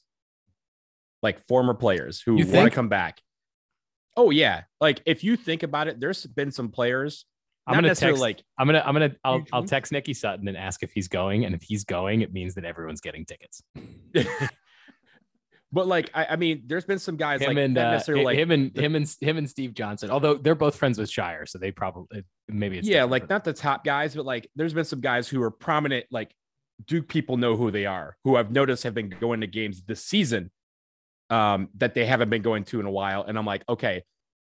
[1.22, 3.20] like former players who want to come back.
[4.16, 7.26] Oh yeah, like if you think about it, there's been some players.
[7.66, 8.22] I'm not gonna necessarily text.
[8.22, 8.82] like I'm gonna.
[8.82, 9.14] I'm gonna.
[9.24, 9.44] I'll.
[9.52, 11.44] I'll text Nicky Sutton and ask if he's going.
[11.44, 13.62] And if he's going, it means that everyone's getting tickets.
[15.72, 18.38] but like I, I mean, there's been some guys Him like and uh, necessarily like
[18.38, 20.10] him and him and him and Steve Johnson.
[20.10, 23.52] Although they're both friends with Shire, so they probably maybe it's yeah, like not the
[23.52, 26.34] top guys, but like there's been some guys who are prominent, like
[26.86, 30.04] Duke people know who they are, who I've noticed have been going to games this
[30.04, 30.50] season
[31.30, 33.22] um, that they haven't been going to in a while.
[33.22, 34.02] And I'm like, okay,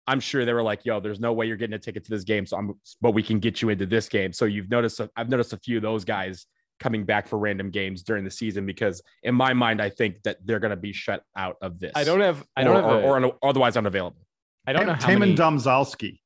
[0.07, 2.23] I'm sure they were like, yo, there's no way you're getting a ticket to this
[2.23, 2.45] game.
[2.45, 4.33] So I'm, but we can get you into this game.
[4.33, 6.47] So you've noticed, I've noticed a few of those guys
[6.81, 10.37] coming back for random games during the season because in my mind, I think that
[10.45, 11.91] they're going to be shut out of this.
[11.95, 12.43] I don't have.
[12.57, 13.03] I don't or, have.
[13.03, 14.25] a- or, or otherwise unavailable.
[14.67, 15.35] I don't know how Taymon many.
[15.35, 16.19] Domzalski.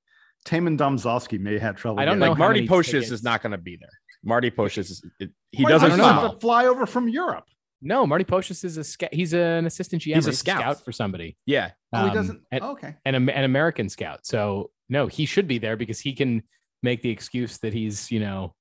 [0.48, 2.00] Taymon Domzalski may have trouble.
[2.00, 3.90] I don't know Like Marty many Pocius tickets- is not going to be there.
[4.24, 6.22] Marty Pocius is, it, he Why doesn't I does don't he know.
[6.30, 7.46] have to fly over from Europe.
[7.82, 9.14] No, Marty Pocius is a scout.
[9.14, 10.16] He's an assistant GM.
[10.16, 10.84] He's or a scout.
[10.84, 11.38] for somebody.
[11.46, 11.72] Yeah.
[11.94, 12.42] Oh, he Um, doesn't.
[12.52, 12.96] and- okay.
[13.06, 14.26] an, an American scout.
[14.26, 16.42] So no, he should be there because he can
[16.84, 18.54] make the excuse that he's you know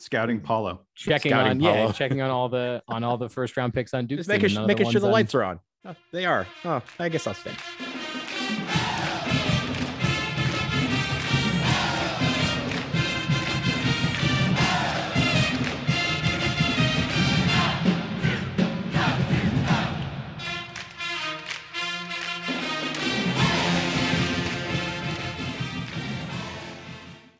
[0.00, 0.46] Scouting mm-hmm.
[0.46, 0.80] Paolo.
[0.94, 4.06] checking Scouting on yeah checking on all the on all the first round picks on
[4.06, 4.18] Duke.
[4.18, 5.60] Just making, making sure the lights are on.
[5.84, 6.46] Oh, they are.
[6.64, 7.52] Oh, I guess I'll stay.